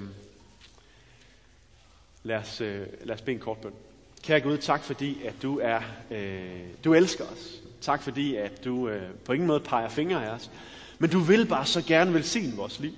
lad 2.24 2.38
os, 2.38 2.62
øh, 2.62 2.88
lad 3.04 3.16
os 3.16 3.22
bede 3.22 3.34
en 3.36 3.40
kort 3.40 3.58
bøn. 3.58 3.74
Kære 4.28 4.40
Gud, 4.40 4.58
tak 4.58 4.84
fordi, 4.84 5.18
at 5.26 5.34
du 5.42 5.60
er, 5.60 5.80
øh, 6.12 6.60
du 6.84 6.94
elsker 6.94 7.24
os. 7.24 7.62
Tak 7.82 8.02
fordi, 8.02 8.36
at 8.36 8.66
du 8.66 8.90
øh, 8.90 9.02
på 9.26 9.34
ingen 9.34 9.48
måde 9.48 9.60
peger 9.60 9.90
fingre 9.90 10.26
af 10.26 10.30
os. 10.30 10.52
Men 11.00 11.10
du 11.10 11.20
vil 11.20 11.46
bare 11.46 11.66
så 11.66 11.82
gerne 11.82 12.14
velsigne 12.14 12.56
vores 12.56 12.80
liv. 12.80 12.92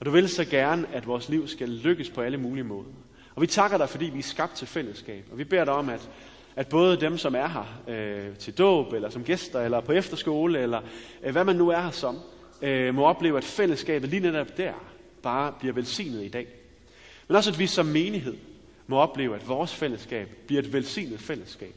Og 0.00 0.06
du 0.06 0.10
vil 0.10 0.28
så 0.28 0.44
gerne, 0.44 0.86
at 0.92 1.06
vores 1.06 1.28
liv 1.28 1.48
skal 1.48 1.68
lykkes 1.68 2.10
på 2.10 2.20
alle 2.20 2.38
mulige 2.38 2.64
måder. 2.64 2.88
Og 3.34 3.42
vi 3.42 3.46
takker 3.46 3.78
dig, 3.78 3.88
fordi 3.88 4.04
vi 4.04 4.18
er 4.18 4.22
skabt 4.22 4.56
til 4.56 4.66
fællesskab. 4.66 5.24
Og 5.32 5.38
vi 5.38 5.44
beder 5.44 5.64
dig 5.64 5.74
om, 5.74 5.88
at, 5.88 6.08
at 6.56 6.68
både 6.68 7.00
dem, 7.00 7.18
som 7.18 7.34
er 7.34 7.48
her 7.48 7.80
øh, 7.88 8.36
til 8.36 8.58
dåb, 8.58 8.92
eller 8.92 9.10
som 9.10 9.24
gæster, 9.24 9.60
eller 9.60 9.80
på 9.80 9.92
efterskole, 9.92 10.60
eller 10.60 10.80
øh, 11.22 11.32
hvad 11.32 11.44
man 11.44 11.56
nu 11.56 11.68
er 11.68 11.80
her 11.80 11.90
som, 11.90 12.18
øh, 12.62 12.94
må 12.94 13.04
opleve, 13.04 13.38
at 13.38 13.44
fællesskabet 13.44 14.10
lige 14.10 14.20
netop 14.20 14.56
der 14.56 14.72
bare 15.22 15.52
bliver 15.58 15.74
velsignet 15.74 16.24
i 16.24 16.28
dag. 16.28 16.46
Men 17.28 17.36
også, 17.36 17.50
at 17.50 17.58
vi 17.58 17.66
som 17.66 17.86
menighed 17.86 18.34
må 18.88 18.96
opleve, 18.96 19.34
at 19.34 19.48
vores 19.48 19.74
fællesskab 19.74 20.28
bliver 20.46 20.62
et 20.62 20.72
velsignet 20.72 21.20
fællesskab. 21.20 21.74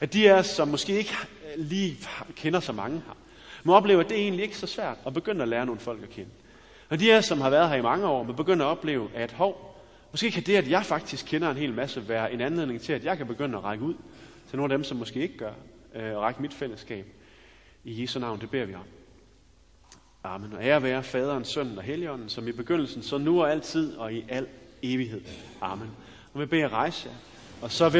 At 0.00 0.12
de 0.12 0.30
af 0.30 0.38
os, 0.38 0.46
som 0.46 0.68
måske 0.68 0.92
ikke 0.92 1.14
lige 1.56 1.98
kender 2.36 2.60
så 2.60 2.72
mange 2.72 3.02
her, 3.06 3.16
må 3.64 3.74
opleve, 3.74 4.00
at 4.00 4.08
det 4.08 4.18
er 4.18 4.22
egentlig 4.22 4.42
ikke 4.42 4.56
så 4.56 4.66
svært 4.66 4.98
at 5.06 5.14
begynde 5.14 5.42
at 5.42 5.48
lære 5.48 5.66
nogle 5.66 5.80
folk 5.80 6.02
at 6.02 6.10
kende. 6.10 6.30
Og 6.88 7.00
de 7.00 7.12
af 7.12 7.18
os, 7.18 7.24
som 7.24 7.40
har 7.40 7.50
været 7.50 7.68
her 7.68 7.76
i 7.76 7.82
mange 7.82 8.06
år, 8.06 8.22
må 8.22 8.32
begynde 8.32 8.64
at 8.64 8.68
opleve, 8.68 9.08
at 9.14 9.32
hov, 9.32 9.80
måske 10.10 10.30
kan 10.30 10.42
det, 10.42 10.56
at 10.56 10.70
jeg 10.70 10.84
faktisk 10.84 11.26
kender 11.26 11.50
en 11.50 11.56
hel 11.56 11.72
masse, 11.72 12.08
være 12.08 12.32
en 12.32 12.40
anledning 12.40 12.80
til, 12.80 12.92
at 12.92 13.04
jeg 13.04 13.16
kan 13.16 13.26
begynde 13.26 13.58
at 13.58 13.64
række 13.64 13.84
ud 13.84 13.94
til 14.48 14.56
nogle 14.56 14.74
af 14.74 14.78
dem, 14.78 14.84
som 14.84 14.96
måske 14.96 15.20
ikke 15.20 15.38
gør, 15.38 15.52
øh, 15.94 16.16
og 16.16 16.22
række 16.22 16.42
mit 16.42 16.54
fællesskab. 16.54 17.06
I 17.84 18.02
Jesu 18.02 18.20
navn, 18.20 18.40
det 18.40 18.50
beder 18.50 18.64
vi 18.64 18.74
om. 18.74 18.86
Amen. 20.24 20.52
Og 20.52 20.64
ære 20.64 20.82
være 20.82 21.02
faderen, 21.02 21.44
sønnen 21.44 21.78
og 21.78 21.84
helligånden, 21.84 22.28
som 22.28 22.48
i 22.48 22.52
begyndelsen, 22.52 23.02
så 23.02 23.18
nu 23.18 23.42
og 23.42 23.50
altid 23.50 23.96
og 23.96 24.12
i 24.12 24.24
al 24.28 24.46
evighed. 24.82 25.22
Amen 25.60 25.90
vil 26.38 26.46
bede 26.46 26.60
jer 26.60 26.72
rejse? 26.72 27.08
Jer, 27.08 27.14
og 27.62 27.72
så 27.72 27.84
vil 27.84 27.92